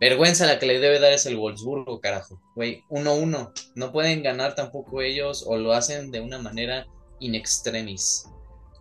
[0.03, 2.41] Vergüenza la que le debe dar es el Wolfsburgo, carajo.
[2.57, 3.53] Güey, 1-1.
[3.77, 6.89] No pueden ganar tampoco ellos o lo hacen de una manera
[7.21, 8.29] in extremis.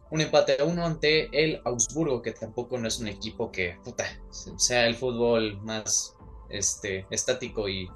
[0.10, 4.04] Un empate a uno ante el Augsburgo, que tampoco no es un equipo que, puta,
[4.58, 6.16] sea el fútbol más
[6.50, 7.88] este, estático y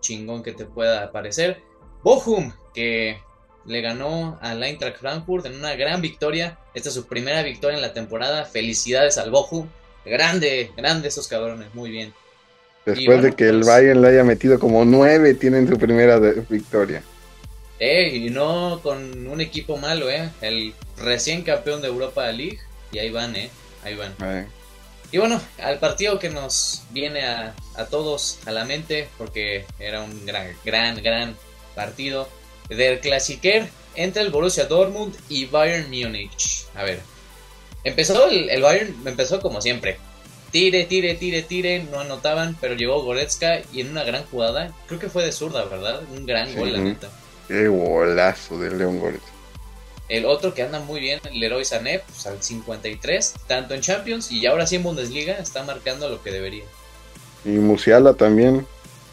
[0.00, 1.62] chingón que te pueda parecer.
[2.02, 3.16] Bochum, que
[3.64, 6.58] le ganó al Eintracht Frankfurt en una gran victoria.
[6.74, 8.44] Esta es su primera victoria en la temporada.
[8.44, 9.68] Felicidades al Bochum.
[10.08, 12.12] Grande, grande esos cabrones, muy bien.
[12.84, 17.02] Después de que el pues, Bayern le haya metido como nueve, tienen su primera victoria.
[17.78, 20.30] Eh, y no con un equipo malo, eh.
[20.40, 22.58] El recién campeón de Europa League.
[22.90, 23.50] Y ahí van, eh.
[23.84, 24.14] Ahí van.
[25.10, 30.02] Y bueno, al partido que nos viene a, a, todos a la mente, porque era
[30.02, 31.36] un gran, gran, gran
[31.74, 32.28] partido
[32.68, 36.66] del Clasiquer entre el Borussia Dortmund y Bayern Múnich.
[36.74, 37.00] A ver,
[37.84, 39.98] Empezó el, Bayern, empezó como siempre.
[40.50, 44.98] Tire, tire, tire, tire, no anotaban, pero llegó Goretzka y en una gran jugada, creo
[44.98, 46.02] que fue de zurda, ¿verdad?
[46.16, 47.08] Un gran gol, la neta.
[47.46, 49.28] Qué golazo de León Goretzka.
[50.08, 54.32] El otro que anda muy bien, el Leroy Sané, pues al 53, tanto en Champions
[54.32, 56.64] y ahora sí en Bundesliga, está marcando lo que debería.
[57.44, 58.66] Y Musiala también,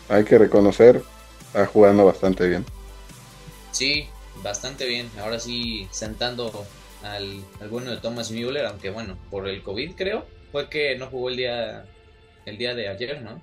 [0.07, 1.03] hay que reconocer,
[1.47, 2.66] está jugando bastante bien.
[3.72, 4.07] Sí,
[4.41, 5.09] bastante bien.
[5.20, 6.66] Ahora sí, sentando
[7.14, 11.30] al, bueno de Thomas Müller, aunque bueno, por el COVID creo, fue que no jugó
[11.30, 11.86] el día,
[12.45, 13.41] el día de ayer, ¿no?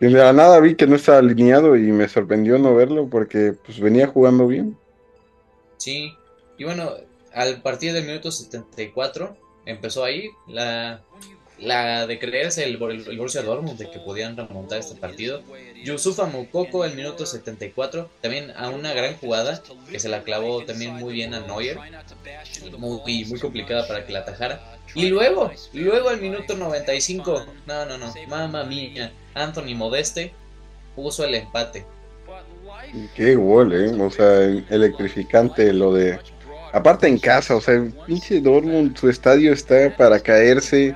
[0.00, 3.54] Y de la nada vi que no estaba alineado y me sorprendió no verlo porque
[3.64, 4.76] pues venía jugando bien.
[5.76, 6.12] Sí,
[6.58, 6.92] y bueno,
[7.32, 11.00] al partir del minuto 74 empezó ahí la,
[11.64, 15.42] la de creerse el, el, Borussia Dortmund de que podían remontar este partido.
[15.84, 20.94] Yusufa Mukoko el minuto 74, también a una gran jugada que se la clavó también
[20.94, 21.78] muy bien a Neuer,
[22.78, 24.78] muy, muy complicada para que la atajara.
[24.94, 30.32] Y luego, luego al minuto 95, no, no, no, mamá mía, Anthony Modeste
[30.94, 31.84] puso el empate.
[33.16, 36.18] Qué gol, eh, o sea, electrificante lo de...
[36.72, 40.94] Aparte en casa, o sea, pinche Dortmund, su estadio está para caerse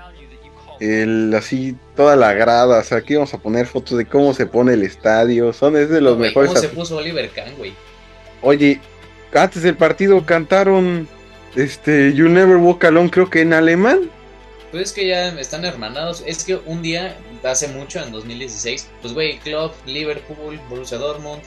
[0.81, 4.47] el así toda la grada, o sea, aquí vamos a poner fotos de cómo se
[4.47, 6.51] pone el estadio, son es de los mejores.
[6.51, 7.73] ¿Cómo se puso Oliver Kahn, güey?
[8.43, 8.81] Oye,
[9.35, 11.09] antes del partido cantaron
[11.57, 14.11] este You Never Walk Alone, creo que en alemán.
[14.71, 18.89] Pues es que ya están hermanados, es que un día hace mucho, en 2016.
[19.01, 21.41] Pues, güey, Club, Liverpool, Borussia Dortmund.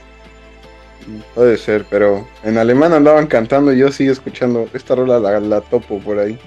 [1.35, 5.61] Puede ser, pero en alemán andaban cantando y yo sigo escuchando esta rola, la, la
[5.61, 6.37] topo por ahí.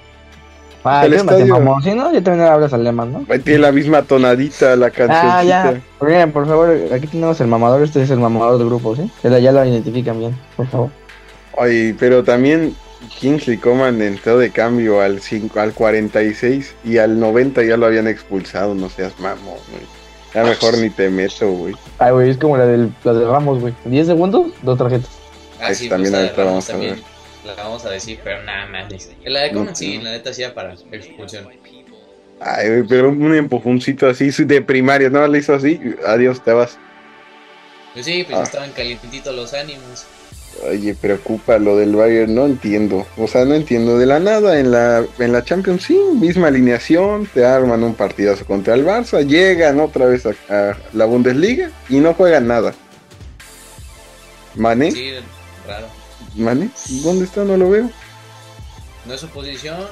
[0.87, 1.81] Ah, El ¿qué más te estadio- mamó?
[1.81, 2.13] Sí, ¿no?
[2.13, 3.39] Ya también hablas alemán, ¿no?
[3.39, 5.19] Tiene la misma tonadita la canción.
[5.23, 5.81] Ah, ya.
[6.05, 7.81] Bien, por favor, aquí tenemos el mamador.
[7.81, 9.09] Este es el mamador del grupo, ¿sí?
[9.23, 10.89] Ya, lo identifican bien, por favor.
[11.57, 12.75] Ay, pero también
[13.19, 18.07] Kingsley Coman entró de cambio al 5, al 46 y al 90 ya lo habían
[18.07, 19.83] expulsado, no seas mamón, güey.
[20.33, 21.73] Ya mejor ni te meto, güey.
[21.97, 23.73] Ay, güey, es como la del, la de Ramos, güey.
[23.85, 25.09] 10 segundos, dos tarjetas.
[25.61, 27.14] Ah, sí, también pues, ahorita vamos a ver.
[27.45, 28.91] La vamos a decir, pero nada más.
[29.25, 30.03] La de Coman No, sí, no.
[30.05, 31.47] la neta sí era para expulsión.
[32.41, 36.77] Ay, pero un empujoncito así de primaria, no le hizo así, adiós, te vas.
[37.93, 38.43] Pues sí, pues Ah.
[38.43, 40.05] estaban calientitos los ánimos.
[40.69, 43.05] Oye, preocupa lo del Bayern, no entiendo.
[43.17, 43.97] O sea, no entiendo.
[43.97, 48.45] De la nada en la, en la Champions, sí, misma alineación, te arman un partidazo
[48.45, 52.73] contra el Barça, llegan otra vez a, a la Bundesliga y no juegan nada.
[54.55, 54.91] ¿Mané?
[54.91, 55.11] Sí,
[55.67, 55.87] raro.
[56.35, 56.69] ¿Mané?
[57.03, 57.43] ¿Dónde está?
[57.43, 57.89] No lo veo.
[59.05, 59.87] No es su posición.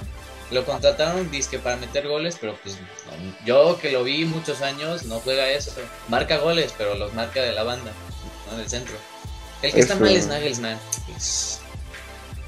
[0.51, 3.45] Lo contrataron, que para meter goles, pero pues no.
[3.45, 5.71] yo que lo vi muchos años, no juega eso.
[6.09, 7.91] Marca goles, pero los marca de la banda,
[8.51, 8.93] no del centro.
[9.63, 10.77] El que está mal es Nagelsmann.
[11.07, 11.59] Pues,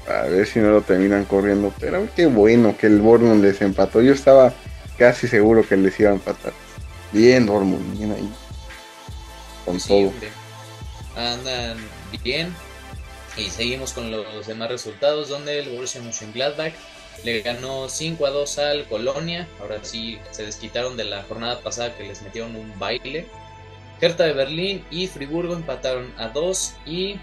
[0.06, 1.72] A ver si no lo terminan corriendo.
[1.80, 4.02] Pero qué bueno que el Bournemouth les empató.
[4.02, 4.52] Yo estaba
[4.98, 6.52] casi seguro que les iba a empatar.
[7.12, 8.30] Bien, Bournemouth, bien ahí.
[9.64, 10.12] Con sí, todo.
[11.16, 11.78] Andan
[12.22, 12.54] bien.
[13.36, 16.72] Y seguimos con los demás resultados, donde el Borussia Mönchengladbach
[17.24, 19.46] le ganó 5 a 2 al Colonia.
[19.60, 23.26] Ahora sí se desquitaron de la jornada pasada que les metieron un baile.
[24.00, 27.16] Hertha de Berlín y Friburgo empataron a 2 y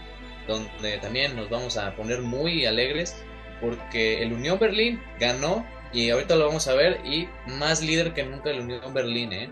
[0.48, 3.16] donde también nos vamos a poner muy alegres
[3.62, 8.24] porque el Unión Berlín ganó y ahorita lo vamos a ver y más líder que
[8.24, 9.50] nunca el Unión Berlín, ¿eh?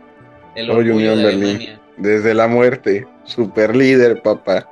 [0.56, 1.44] El orgullo Unión de Berlín.
[1.44, 1.82] Alemania.
[1.98, 3.08] Desde la muerte.
[3.24, 4.68] Super líder, papá.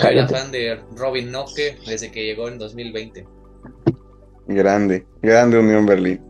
[0.00, 3.26] Fan de Robin Noke desde que llegó en 2020.
[4.46, 5.06] Grande.
[5.22, 6.20] Grande Unión Berlín.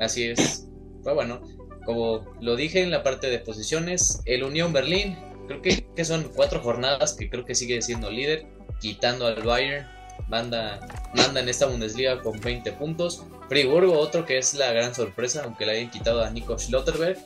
[0.00, 0.68] Así es.
[1.02, 1.40] Fue bueno.
[1.84, 6.30] Como lo dije en la parte de posiciones, el Unión Berlín, creo que, que son
[6.34, 8.46] cuatro jornadas que creo que sigue siendo líder,
[8.80, 9.86] quitando al Bayern.
[10.28, 10.80] Manda,
[11.14, 13.24] manda en esta Bundesliga con 20 puntos.
[13.48, 17.18] Friburgo, otro que es la gran sorpresa, aunque le hayan quitado a Nico Schlotterberg,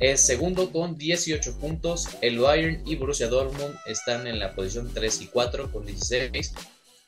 [0.00, 2.08] es segundo con 18 puntos.
[2.22, 6.54] El Bayern y Borussia Dortmund están en la posición 3 y 4 con 16.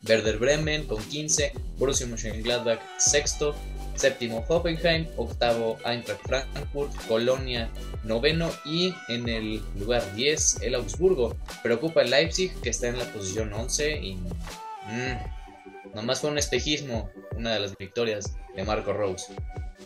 [0.06, 1.52] Werder Bremen con 15.
[1.78, 3.54] Borussia Mönchengladbach sexto.
[3.96, 5.06] Séptimo Hoffenheim.
[5.16, 6.92] Octavo Eintracht Frankfurt.
[7.08, 7.70] Colonia
[8.04, 8.50] noveno.
[8.66, 11.34] Y en el lugar 10 el Augsburgo.
[11.62, 14.00] Preocupa el Leipzig que está en la posición 11.
[14.02, 15.41] Y mm,
[15.94, 17.10] nomás fue un espejismo.
[17.36, 19.34] Una de las victorias de Marco Rose.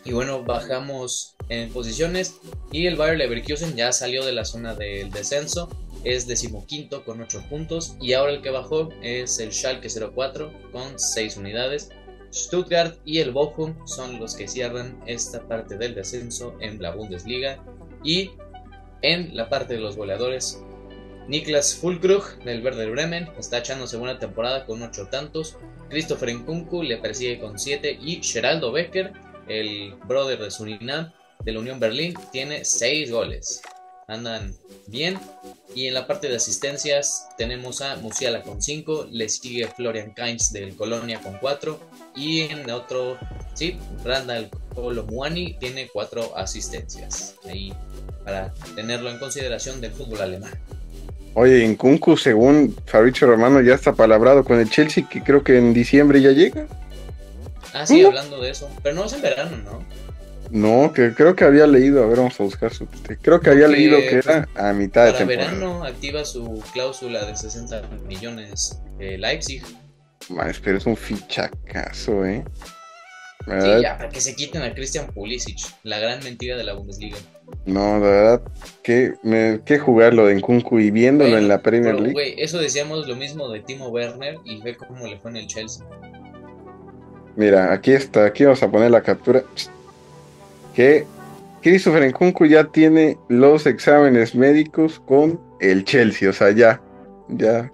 [0.03, 2.39] Y bueno, bajamos en posiciones
[2.71, 5.69] y el Bayer Leverkusen ya salió de la zona del descenso,
[6.03, 10.99] es decimoquinto con 8 puntos y ahora el que bajó es el Schalke 04 con
[10.99, 11.89] 6 unidades.
[12.33, 17.63] Stuttgart y el Bochum son los que cierran esta parte del descenso en la Bundesliga
[18.03, 18.31] y
[19.01, 20.61] en la parte de los goleadores
[21.27, 25.57] Niklas Fulkrug del Werder Bremen está echándose buena temporada con 8 tantos.
[25.89, 29.11] Christopher Nkunku le persigue con 7 y Geraldo Becker,
[29.47, 31.11] el brother de Surinam
[31.43, 33.61] de la Unión Berlín, tiene 6 goles.
[34.07, 34.55] Andan
[34.87, 35.19] bien.
[35.75, 40.53] Y en la parte de asistencias tenemos a Musiala con 5, le sigue Florian Kainz
[40.53, 41.79] del Colonia con 4
[42.15, 43.17] y en otro,
[43.53, 47.35] sí, Randall Colomuani tiene 4 asistencias.
[47.43, 47.73] Ahí
[48.23, 50.51] para tenerlo en consideración del fútbol alemán.
[51.39, 55.55] Oye, en Kunku, según Fabricio Romano, ya está palabrado con el Chelsea, que creo que
[55.55, 56.65] en diciembre ya llega.
[57.75, 58.67] Ah, sí, hablando de eso.
[58.81, 59.83] Pero no es en verano, ¿no?
[60.49, 62.87] No, que creo que había leído, a ver, vamos a buscar su...
[63.21, 65.51] Creo que había Porque, leído que era a mitad de Para temporada.
[65.51, 69.61] verano activa su cláusula de 60 millones eh, Leipzig.
[70.29, 72.43] Mames, pero es un fichacazo, ¿eh?
[73.47, 77.15] Sí, ya, para que se quiten a Christian Pulisic, la gran mentira de la Bundesliga.
[77.65, 78.41] No, la verdad,
[78.83, 82.35] que, me, que jugarlo de Nkunku y viéndolo Bueno, en la Premier Pero, League.
[82.37, 85.85] eso decíamos lo mismo de Timo Werner y ve cómo le fue en el Chelsea.
[87.37, 89.43] Mira, aquí está, aquí vamos a poner la captura.
[90.75, 91.05] Que
[91.61, 96.81] Christopher Nkunku ya tiene los exámenes médicos con el Chelsea, o sea, ya,
[97.29, 97.71] ya,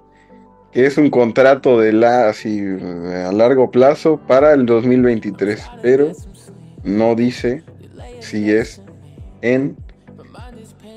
[0.73, 6.11] que es un contrato de la, así, a largo plazo para el 2023, pero
[6.83, 7.63] no dice
[8.19, 8.81] si es
[9.41, 9.75] en,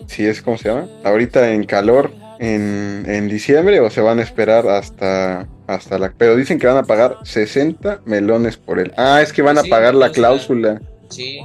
[0.06, 0.88] si es, ¿cómo se llama?
[1.04, 6.12] Ahorita en calor en, en diciembre o se van a esperar hasta, hasta la...
[6.16, 8.92] Pero dicen que van a pagar 60 melones por él.
[8.96, 10.80] Ah, es que van a Sí, pagar la cláusula.
[11.08, 11.40] Sí,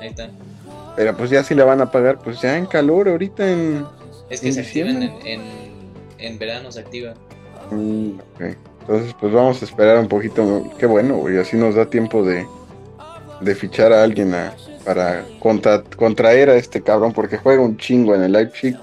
[0.00, 0.28] ahí está.
[0.96, 3.84] Pero pues ya si la van a pagar, pues ya en calor, ahorita en...
[4.30, 5.40] Es que en se activan en, en,
[6.18, 7.14] en verano, se activa.
[7.70, 8.56] Mm, ok.
[8.80, 10.70] Entonces pues vamos a esperar un poquito.
[10.78, 12.46] Qué bueno, güey, así nos da tiempo de,
[13.40, 14.34] de fichar a alguien
[14.84, 18.76] para contra- contraer a este cabrón, porque juega un chingo en el Leipzig.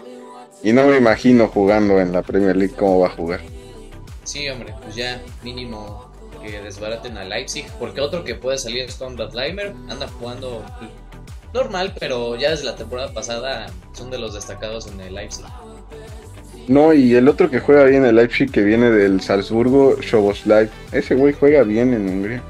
[0.62, 3.42] Y no me imagino jugando en la Premier League cómo va a jugar.
[4.24, 6.10] Sí, hombre, pues ya mínimo
[6.42, 7.66] que desbaraten a Leipzig.
[7.80, 9.74] Porque otro que puede salir es Conrad Leimer.
[9.90, 10.64] Anda jugando
[11.54, 15.46] normal, pero ya desde la temporada pasada son de los destacados en el Leipzig.
[16.68, 20.70] No, y el otro que juega bien el Leipzig, que viene del Salzburgo, Shoboslav.
[20.92, 22.42] Ese güey juega bien en Hungría.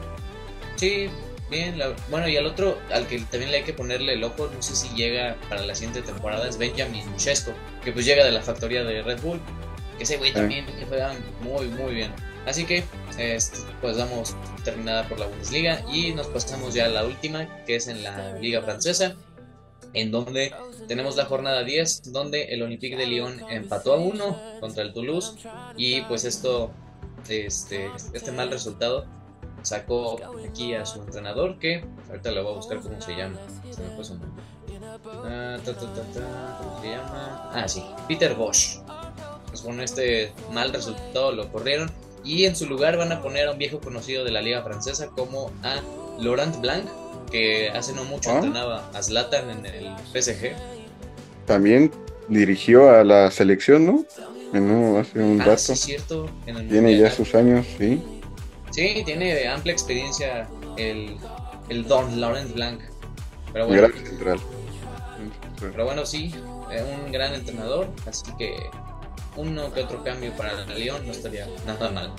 [0.75, 1.09] Sí,
[1.49, 1.77] bien.
[1.79, 4.61] la- bueno, y al otro, al que también le hay que ponerle el ojo, no
[4.61, 7.51] sé si llega para la siguiente temporada, es Benjamin Chesco,
[7.83, 9.39] que pues llega de la factoría de Red Bull.
[9.97, 10.35] Que ese güey Sí.
[10.35, 12.11] también que juega muy, muy bien.
[12.47, 12.83] Así que,
[13.17, 17.75] este, pues damos terminada por la Bundesliga y nos pasamos ya a la última, que
[17.77, 19.15] es en la Liga Francesa,
[19.93, 20.53] en donde
[20.87, 25.35] tenemos la jornada 10, donde el Olympique de Lyon empató a 1 contra el Toulouse
[25.77, 26.71] y pues esto,
[27.29, 29.05] este, este mal resultado
[29.61, 33.39] sacó aquí a su entrenador que ahorita le voy a buscar cómo se llama.
[33.71, 34.43] Se me fue su nombre.
[35.25, 37.51] Ah, ¿Cómo se llama?
[37.53, 38.79] Ah, sí, Peter Bosch.
[39.47, 41.91] Pues con este mal resultado lo corrieron
[42.23, 45.07] y en su lugar van a poner a un viejo conocido de la liga francesa
[45.09, 45.81] como a
[46.19, 46.87] Laurent Blanc,
[47.33, 48.35] que hace no mucho Ah.
[48.35, 50.53] entrenaba a Zlatan en el PSG.
[51.47, 51.91] También
[52.29, 54.05] dirigió a la selección, ¿no?
[54.53, 55.57] En un- hace un Ah, rato.
[55.57, 56.29] sí, cierto.
[56.45, 58.01] En el Tiene ya sus años, sí.
[58.71, 61.17] Sí, tiene amplia experiencia el,
[61.69, 62.79] el Don Laurent Blanc.
[63.51, 64.39] Pero bueno, Gran central.
[65.59, 66.33] Pero bueno, sí,
[66.71, 68.55] es un gran entrenador, así que
[69.37, 72.11] uno que otro cambio para el León no estaría nada mal.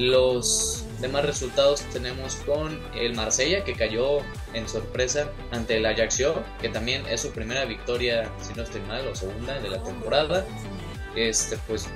[0.00, 4.20] Los demás resultados tenemos con el Marsella que cayó
[4.54, 9.06] en sorpresa ante el Ajaccio, que también es su primera victoria, si no estoy mal,
[9.06, 10.46] o segunda de la temporada.
[11.16, 11.86] Este, pues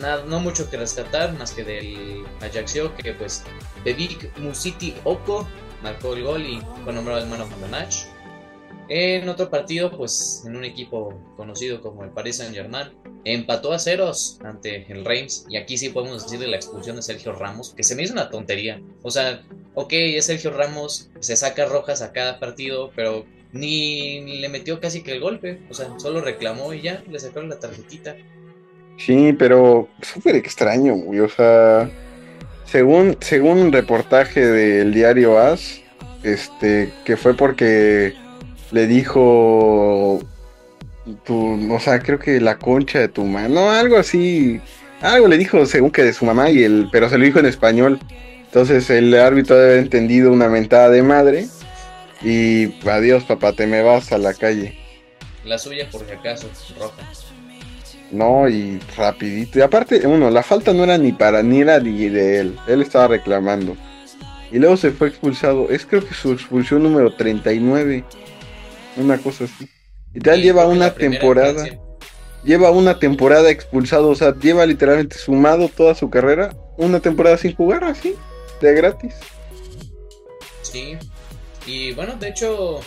[0.00, 3.42] nada, no mucho que rescatar más que del Ajaccio que pues
[3.84, 5.48] Bebik Musiti Oko
[5.82, 8.04] marcó el gol y fue nombrado el man of the match.
[8.88, 12.92] En otro partido, pues en un equipo conocido como el Paris Saint Germain,
[13.32, 15.46] empató a ceros ante el Reims.
[15.50, 18.12] Y aquí sí podemos decir de la expulsión de Sergio Ramos, que se me hizo
[18.12, 18.80] una tontería.
[19.02, 19.42] O sea,
[19.74, 24.80] ok, es Sergio Ramos, se saca rojas a cada partido, pero ni, ni le metió
[24.80, 25.60] casi que el golpe.
[25.68, 28.16] O sea, solo reclamó y ya, le sacaron la tarjetita.
[28.96, 31.20] Sí, pero súper extraño, güey.
[31.20, 31.90] O sea,
[32.64, 35.80] según, según un reportaje del diario AS,
[36.22, 38.14] este, que fue porque
[38.70, 40.20] le dijo
[41.24, 44.60] tu, o sea, creo que la concha de tu mano, algo así,
[45.00, 47.46] algo le dijo según que de su mamá y el, pero se lo dijo en
[47.46, 47.98] español.
[48.44, 51.46] Entonces el árbitro debe haber entendido una mentada de madre
[52.22, 54.78] y adiós papá, te me vas a la calle.
[55.44, 56.48] La suya, por si acaso,
[56.78, 57.02] roja.
[58.10, 59.58] No, y rapidito.
[59.58, 62.58] Y aparte, uno, la falta no era ni para ni era ni de él.
[62.66, 63.76] Él estaba reclamando.
[64.50, 65.68] Y luego se fue expulsado.
[65.70, 68.04] Es creo que su expulsión número 39.
[68.96, 69.68] Una cosa así.
[70.16, 71.66] Y tal Y lleva una temporada.
[72.42, 74.08] Lleva una temporada expulsado.
[74.08, 76.56] O sea, lleva literalmente sumado toda su carrera.
[76.78, 78.14] Una temporada sin jugar así.
[78.62, 79.14] De gratis.
[80.62, 80.96] Sí.
[81.66, 82.80] Y bueno, de hecho,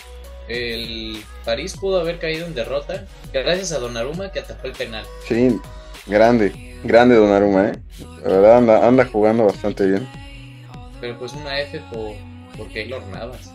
[0.47, 5.05] el París pudo haber caído en derrota gracias a Donnarumma que atajó el penal.
[5.27, 5.55] Sí,
[6.07, 6.79] grande.
[6.83, 7.73] Grande Donnarumma, eh.
[8.23, 10.07] La verdad anda, anda jugando bastante bien.
[10.99, 12.13] Pero pues una F por,
[12.57, 13.51] por Keylor Navas.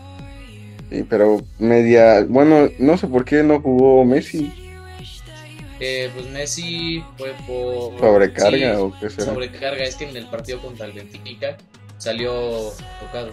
[0.91, 2.24] Sí, pero media.
[2.28, 4.53] Bueno, no sé por qué no jugó Messi.
[5.80, 7.99] Eh, pues Messi fue por...
[7.99, 9.32] Sobrecarga sí, o qué será.
[9.32, 9.82] sobrecarga.
[9.85, 11.57] Es que en el partido contra el Benfica
[11.99, 12.70] salió
[13.01, 13.32] tocado.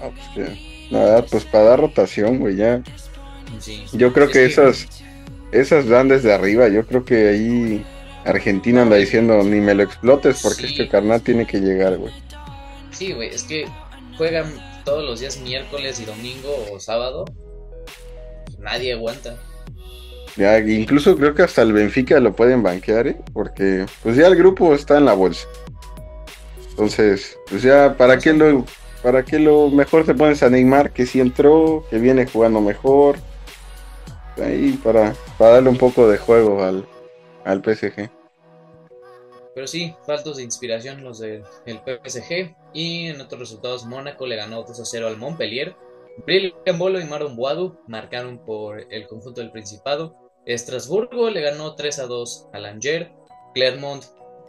[0.00, 2.82] Ah, pues que, la verdad, pues para dar rotación, güey, ya.
[3.60, 3.84] Sí.
[3.92, 4.88] Yo creo Es que, esas
[5.52, 6.68] esas dan desde arriba.
[6.68, 7.84] Yo creo que ahí
[8.24, 10.72] Argentina anda diciendo ni me lo explotes porque Sí.
[10.72, 12.12] este carnal tiene que llegar, güey.
[12.90, 13.66] Sí, güey, es que
[14.16, 14.52] juegan
[14.84, 17.24] todos los días miércoles y domingo o sábado.
[18.58, 19.36] Nadie aguanta.
[20.36, 23.16] Ya, incluso creo que hasta el Benfica lo pueden banquear, ¿eh?
[23.32, 25.46] Porque pues ya el grupo está en la bolsa.
[26.70, 28.64] Entonces, pues ya, ¿para qué lo,
[29.02, 33.16] para qué lo mejor te pones a Neymar que sí entró, que viene jugando mejor?
[34.42, 36.86] Ahí para, para darle un poco de juego al,
[37.44, 38.10] al PSG.
[39.54, 42.54] Pero sí, faltos de inspiración los del el PSG.
[42.74, 45.76] Y en otros resultados, Mónaco le ganó 2 a 0 al Montpellier.
[46.26, 50.16] Brilliant Bolo y Maron Boadu marcaron por el conjunto del Principado.
[50.46, 53.10] Estrasburgo le ganó 3 a 2 al Angers.
[53.54, 54.04] Clermont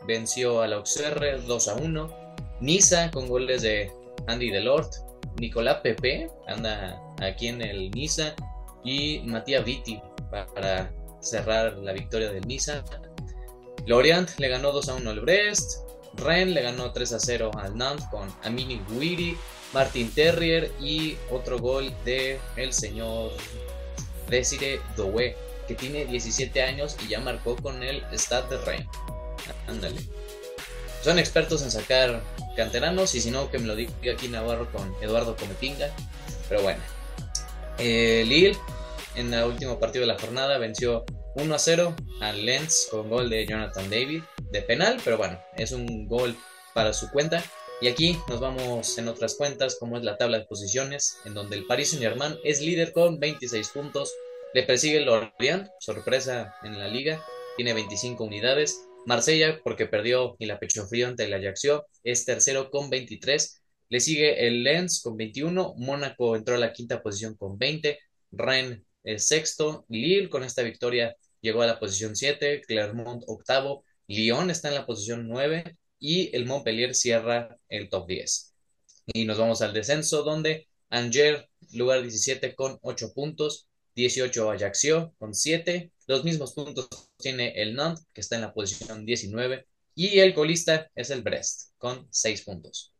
[0.07, 2.23] venció al Auxerre 2 a 1.
[2.61, 3.91] Niza con goles de
[4.27, 4.93] Andy Delort.
[5.39, 8.35] Nicolás Pepe anda aquí en el Niza.
[8.83, 12.83] y Matías Vitti para cerrar la victoria del Niza.
[13.85, 15.82] Lorient le ganó 2 a 1 al Brest.
[16.17, 19.37] Rennes le ganó 3 a 0 al Nantes con Amini Guiri,
[19.73, 23.31] Martin Terrier y otro gol de el señor
[24.29, 25.35] Desire Doué,
[25.67, 28.87] que tiene 17 años y ya marcó con el Stade de Rennes.
[29.67, 30.01] Ándale.
[31.03, 32.21] Son expertos en sacar
[32.55, 35.89] canteranos y si no que me lo diga aquí Navarro con Eduardo Cometinga.
[36.47, 36.81] Pero bueno.
[37.79, 38.55] Eh, Lille
[39.15, 41.05] en el último partido de la jornada venció
[41.35, 44.23] 1 a 0 al Lens con gol de Jonathan David
[44.53, 46.37] de penal, pero bueno, es un gol
[46.73, 47.43] para su cuenta.
[47.81, 51.57] Y aquí nos vamos en otras cuentas, como es la tabla de posiciones, en donde
[51.57, 54.13] el Paris Saint-Germain es líder con 26 puntos,
[54.53, 57.21] le persigue el Lorient, sorpresa en la liga,
[57.57, 58.85] tiene 25 unidades.
[59.05, 63.61] Marsella, porque perdió y la pechó frío ante el Ajaxio, es tercero con 23.
[63.89, 67.99] Le sigue el Lens con 21, Mónaco entró a la quinta posición con 20,
[68.31, 73.83] Rennes el sexto, Lille con esta victoria llegó a la posición 7, Clermont octavo,
[74.13, 78.53] Lyon está en la posición 9 y el Montpellier cierra el top 10.
[79.07, 85.33] Y nos vamos al descenso donde Angers, lugar 17 con 8 puntos, 18 Ajaccio con
[85.33, 86.87] 7, los mismos puntos
[87.17, 91.71] tiene el Nantes que está en la posición 19 y el colista es el Brest
[91.77, 92.93] con 6 puntos.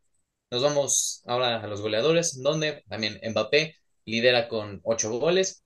[0.51, 5.62] Nos vamos ahora a los goleadores donde también Mbappé lidera con 8 goles,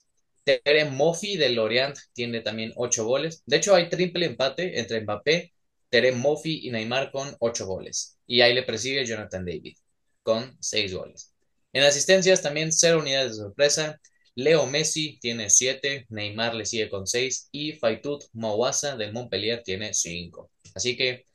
[0.48, 3.44] Tere Moffi del Lorient tiene también 8 goles.
[3.46, 5.54] De hecho, hay triple empate entre Mbappé,
[5.90, 8.18] Tere Moffi y Neymar con 8 goles.
[8.26, 9.76] Y ahí le persigue Jonathan David
[10.24, 11.34] con 6 goles.
[11.74, 14.00] En asistencias también 0 unidades de sorpresa.
[14.36, 19.94] Leo Messi tiene 7, Neymar le sigue con 6 y Faitut Mawasa del Montpellier tiene
[19.94, 20.52] 5.
[20.76, 21.26] Así que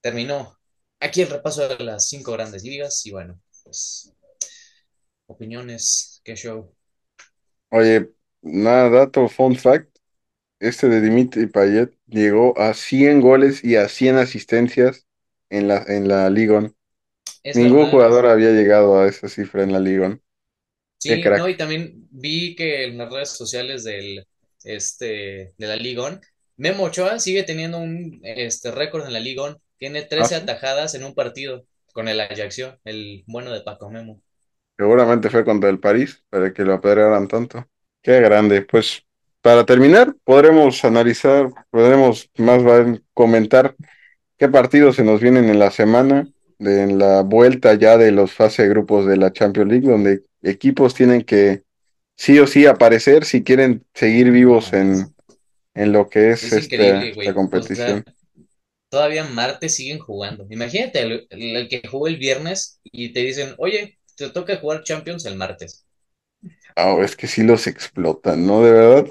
[0.00, 0.58] terminó
[1.00, 4.12] aquí el repaso de las 5 grandes ligas y bueno, pues
[5.26, 6.74] opiniones, qué show.
[7.70, 8.10] Oye,
[8.42, 9.88] Nada, dato, fun fact.
[10.60, 15.06] Este de Dimitri Payet llegó a 100 goles y a 100 asistencias
[15.50, 16.30] en la, en la.
[16.30, 20.18] Ningún jugador había llegado a esa cifra en la Liga.
[20.98, 24.24] Sí, no, y también vi que en las redes sociales del,
[24.62, 26.20] este, de la Liga,
[26.56, 29.56] Memo Ochoa sigue teniendo un este, récord en la Liga.
[29.78, 34.22] Tiene 13 ¿Ah, atajadas en un partido con el Ajaxio, el bueno de Paco Memo.
[34.78, 37.66] Seguramente fue contra el París, para que lo apedrearan tanto.
[38.02, 38.62] Qué grande.
[38.62, 39.04] Pues
[39.40, 43.76] para terminar, podremos analizar, podremos más bien comentar
[44.36, 46.28] qué partidos se nos vienen en la semana,
[46.58, 50.22] de, en la vuelta ya de los fase de grupos de la Champions League, donde
[50.42, 51.62] equipos tienen que
[52.16, 55.14] sí o sí aparecer si quieren seguir vivos en,
[55.74, 58.04] en lo que es, esta, esta, competición.
[58.88, 60.46] todavía martes siguen jugando.
[60.50, 65.24] Imagínate el, el que jugó el viernes y te dicen, oye, te toca jugar Champions
[65.24, 65.84] el martes.
[66.76, 68.62] Ah, es que sí los explotan, ¿no?
[68.62, 69.06] De verdad,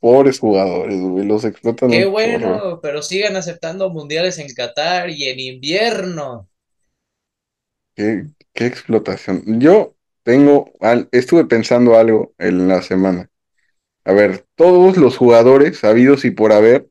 [0.00, 1.90] pobres jugadores, güey, los explotan.
[1.90, 6.48] Qué bueno, pero sigan aceptando mundiales en Qatar y en invierno.
[7.94, 9.60] Qué, qué explotación.
[9.60, 10.72] Yo tengo,
[11.12, 13.30] estuve pensando algo en la semana.
[14.04, 16.88] A ver, todos los jugadores habidos y por haber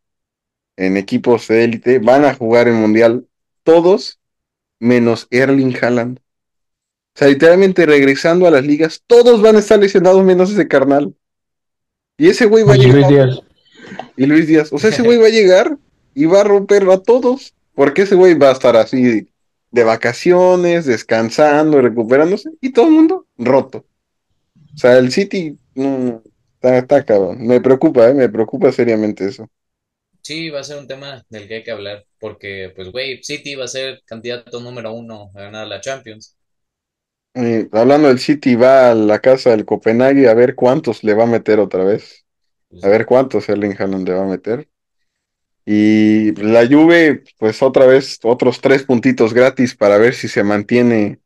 [0.77, 3.27] en equipos de élite van a jugar el mundial,
[3.63, 4.19] todos
[4.79, 6.19] menos Erling Haaland.
[7.19, 11.13] O sea, literalmente regresando a las ligas, todos van a estar lesionados menos ese carnal.
[12.17, 12.95] Y ese güey va a llegar.
[12.95, 13.39] Luis Díaz.
[14.15, 14.71] Y Luis Díaz.
[14.71, 15.77] O sea, ese güey va a llegar
[16.15, 17.53] y va a romperlo a todos.
[17.75, 19.27] Porque ese güey va a estar así
[19.69, 23.85] de vacaciones, descansando, recuperándose, y todo el mundo roto.
[24.73, 27.45] O sea, el City no, está, está cabrón.
[27.45, 28.13] Me preocupa, ¿eh?
[28.13, 29.45] me preocupa seriamente eso.
[30.21, 33.55] Sí, va a ser un tema del que hay que hablar, porque, pues, güey, City
[33.55, 36.37] va a ser candidato número uno a ganar la Champions.
[37.41, 41.23] Eh, hablando del City, va a la casa del Copenhague a ver cuántos le va
[41.23, 42.25] a meter otra vez.
[42.83, 44.67] A ver cuántos Erling Haaland le va a meter.
[45.65, 51.19] Y la Juve, pues otra vez, otros tres puntitos gratis para ver si se mantiene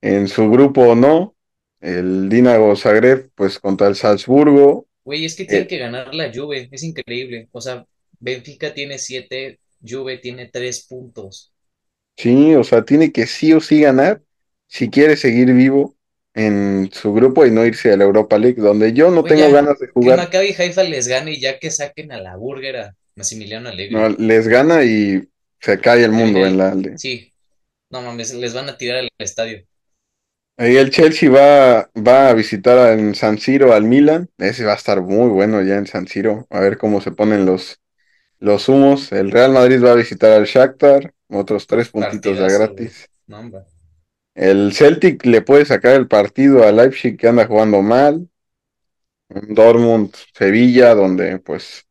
[0.00, 1.34] en su grupo o no.
[1.80, 4.86] El Dinamo Zagreb, pues contra el Salzburgo.
[5.04, 7.48] Güey, es que tiene eh, que ganar la Juve, es increíble.
[7.52, 7.86] O sea,
[8.18, 11.52] Benfica tiene siete, Juve tiene tres puntos.
[12.16, 14.22] Sí, o sea, tiene que sí o sí ganar
[14.66, 15.94] si quiere seguir vivo
[16.34, 19.78] en su grupo y no irse a la Europa League, donde yo no tengo ganas
[19.78, 20.16] de jugar.
[20.18, 23.94] Que Maccabi Haifa les gane y ya que saquen a la burger a Massimiliano Allegri.
[23.94, 25.28] No, les gana y
[25.60, 26.76] se cae el mundo en la...
[26.96, 27.32] Sí,
[27.90, 29.64] no mames, les van a tirar al estadio.
[30.56, 34.28] Ahí el Chelsea va, va a visitar en San Siro al Milan.
[34.38, 36.46] Ese va a estar muy bueno ya en San Siro.
[36.48, 37.80] A ver cómo se ponen los,
[38.38, 39.10] los humos.
[39.10, 41.12] El Real Madrid va a visitar al Shakhtar.
[41.28, 43.08] Otros tres puntitos de gratis.
[43.26, 43.50] No,
[44.34, 48.28] el Celtic le puede sacar el partido a Leipzig que anda jugando mal.
[49.28, 51.86] Dortmund, Sevilla, donde pues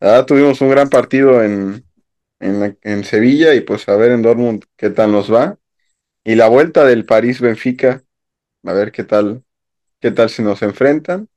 [0.00, 1.84] ah, tuvimos un gran partido en,
[2.40, 5.58] en, en Sevilla y pues a ver en Dortmund qué tal nos va.
[6.24, 8.02] Y la vuelta del París-Benfica,
[8.64, 9.42] a ver qué tal,
[10.00, 11.28] qué tal si nos enfrentan.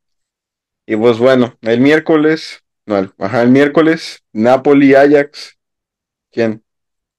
[0.85, 5.57] Y pues bueno, el miércoles, no, el, ajá, el miércoles, Napoli-Ajax.
[6.31, 6.63] ¿Quién?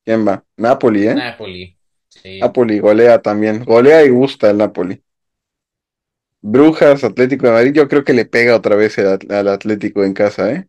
[0.05, 0.45] ¿Quién va?
[0.57, 1.15] Napoli, ¿eh?
[1.15, 1.79] Napoli.
[2.25, 2.41] Sí.
[2.41, 3.65] Napoli golea también.
[3.65, 5.01] Golea y gusta el Napoli.
[6.41, 10.15] Brujas, Atlético de Madrid, yo creo que le pega otra vez el al Atlético en
[10.15, 10.67] casa, ¿eh?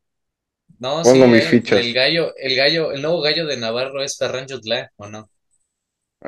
[0.79, 1.79] No, Pongo sí, mis eh, fichas.
[1.79, 5.29] El gallo, el gallo, el nuevo gallo de Navarro es Ferran Jutla, ¿o no?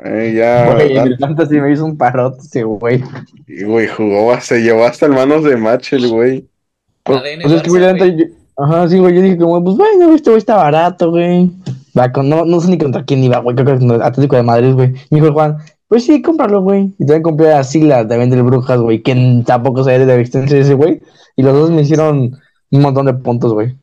[0.04, 3.02] Eh, ya, Güey, en el fantasy me hizo un parote ese güey.
[3.46, 6.46] y, güey, jugó, se llevó hasta el manos de match el güey.
[7.02, 8.24] Pues, pues es que, güey, yo-
[8.60, 11.50] Ajá, sí, güey, yo dije como, pues bueno, este güey está barato, güey.
[11.98, 14.42] Va con, no, no sé ni contra quién iba, güey, creo que contra Atlético de
[14.42, 14.92] Madrid, güey.
[15.10, 15.56] Me dijo Juan,
[15.88, 16.92] pues sí, cómpralo, güey.
[16.98, 20.56] Y también compré a Sila, también del Brujas, güey, que tampoco sabía de la existencia
[20.56, 21.00] de ese güey.
[21.36, 22.38] Y los dos me hicieron
[22.70, 23.76] un montón de puntos, güey.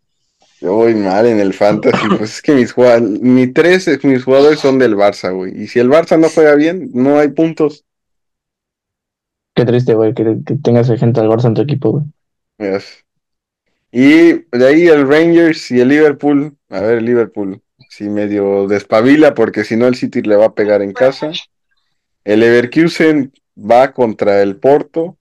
[0.62, 4.60] Yo voy mal en el fantasy, pues es que mis, jugad- mi tres, mis jugadores
[4.60, 5.64] son del Barça, güey.
[5.64, 7.84] Y si el Barça no juega bien, no hay puntos.
[9.54, 12.06] Qué triste, güey, que, que tengas gente al Barça en tu equipo, güey.
[12.60, 13.04] Yes.
[13.92, 16.56] Y de ahí el Rangers y el Liverpool.
[16.70, 17.62] A ver, el Liverpool.
[17.96, 21.32] Si medio despabila, porque si no el City le va a pegar en casa.
[22.26, 25.18] El Leverkusen va contra el Porto.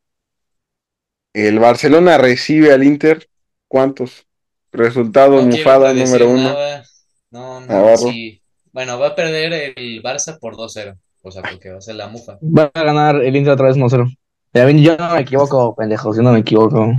[1.33, 3.29] El Barcelona recibe al Inter.
[3.69, 4.27] ¿Cuántos?
[4.73, 6.43] Resultado No mufada número uno.
[6.43, 6.85] nada.
[7.31, 8.43] No, no, sí.
[8.73, 10.97] Bueno, va a perder el Barça por 2-0.
[11.23, 12.41] O sea, porque va a ser la mufa.
[12.43, 14.09] Va a ganar el Inter otra vez 1-0.
[14.53, 16.93] Ya ven, Yo no me equivoco, pendejos, yo no me equivoco.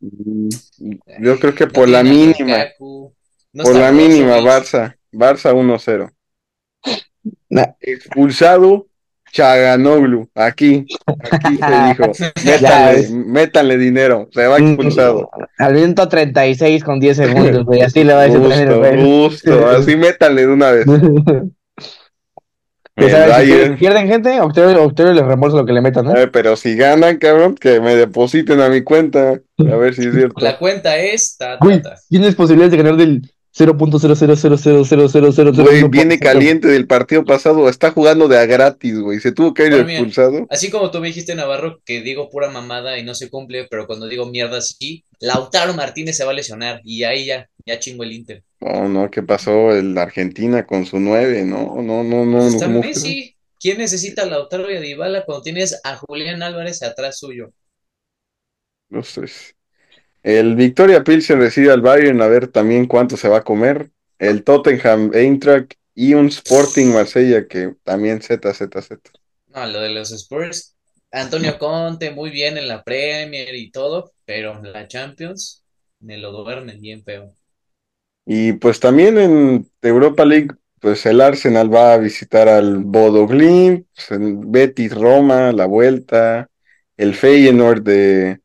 [0.00, 0.48] Mm,
[1.20, 2.66] Yo creo que por la mínima.
[3.54, 4.36] No Por la mínima.
[4.40, 4.96] Barça.
[5.12, 6.10] Barça 1-0.
[7.48, 7.66] Nah.
[7.80, 8.86] Expulsado
[9.32, 10.28] Chaganoglu.
[10.34, 10.86] Aquí.
[11.06, 12.12] Aquí se dijo.
[12.44, 13.10] Métanle, es.
[13.10, 14.28] métanle dinero.
[14.32, 15.30] Se va expulsado.
[15.58, 17.82] Al minuto 36 con 10 segundos, güey.
[17.82, 19.68] Así le va a decir Justo, justo.
[19.76, 20.86] Así métanle de una vez.
[22.96, 26.16] Que El saben, si pierden, gente, Octavio, Octavio les reembolsa lo que le metan, ¿no?
[26.16, 29.40] Eh, pero si ganan, cabrón, que me depositen a mi cuenta.
[29.58, 30.44] A ver si es cierto.
[30.44, 31.36] La cuenta es.
[31.36, 31.94] Ta, ta, ta.
[32.08, 33.22] tienes posibilidades de ganar del
[33.56, 35.62] 0.000000000.
[35.62, 37.68] Güey, viene caliente del partido pasado.
[37.68, 39.20] Está jugando de a gratis, güey.
[39.20, 39.98] Se tuvo que ir Bueno, mira.
[39.98, 40.46] expulsado.
[40.50, 43.86] Así como tú me dijiste, Navarro, que digo pura mamada y no se cumple, pero
[43.86, 48.02] cuando digo mierda sí, Lautaro Martínez se va a lesionar y ahí ya, ya chingo
[48.02, 48.42] el Inter.
[48.60, 49.72] No, no, ¿qué pasó?
[49.72, 52.38] El Argentina con su nueve, no, no, no, no.
[52.38, 53.30] Pues está ¿cómo que- Messi.
[53.60, 57.50] ¿Quién necesita a Lautaro y a Dybala cuando tienes a Julián Álvarez atrás suyo?
[58.90, 59.22] No sé.
[60.24, 63.90] El Victoria Pilsen recibe al Bayern a ver también cuánto se va a comer.
[64.18, 69.10] El Tottenham Eintracht y un Sporting Marsella que también Z, Z, Z.
[69.48, 70.74] No, lo de los Spurs.
[71.12, 75.62] Antonio Conte, muy bien en la Premier y todo, pero la Champions
[76.00, 77.30] me lo duermen bien feo.
[78.24, 83.86] Y pues también en Europa League, pues el Arsenal va a visitar al Bodo Glimt,
[83.94, 86.48] pues, Betis Roma, la vuelta,
[86.96, 88.40] el Feyenoord de,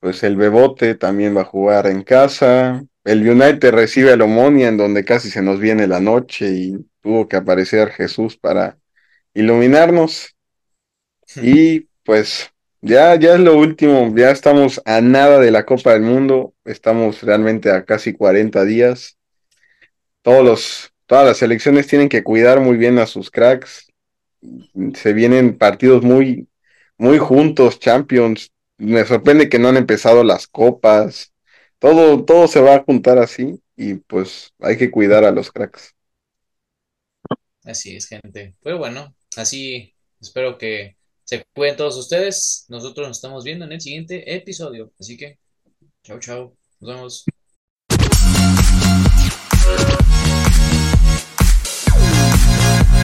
[0.00, 4.76] pues el Bebote también va a jugar en casa, el United recibe al Omonia en
[4.76, 8.78] donde casi se nos viene la noche y tuvo que aparecer Jesús para
[9.32, 10.36] iluminarnos.
[11.42, 16.02] Y pues ya, ya es lo último, ya estamos a nada de la Copa del
[16.02, 19.16] Mundo, estamos realmente a casi 40 días.
[20.22, 23.90] Todos los, todas las selecciones tienen que cuidar muy bien a sus cracks.
[24.94, 26.46] Se vienen partidos muy,
[26.98, 28.52] muy juntos, Champions.
[28.78, 31.32] Me sorprende que no han empezado las copas.
[31.78, 35.94] Todo, todo se va a juntar así y pues hay que cuidar a los cracks.
[37.64, 38.56] Así es, gente.
[38.62, 42.64] Pero bueno, así espero que se cuiden todos ustedes.
[42.68, 44.92] Nosotros nos estamos viendo en el siguiente episodio.
[44.98, 45.38] Así que,
[46.04, 46.56] chao, chao.
[46.80, 47.32] Nos vemos.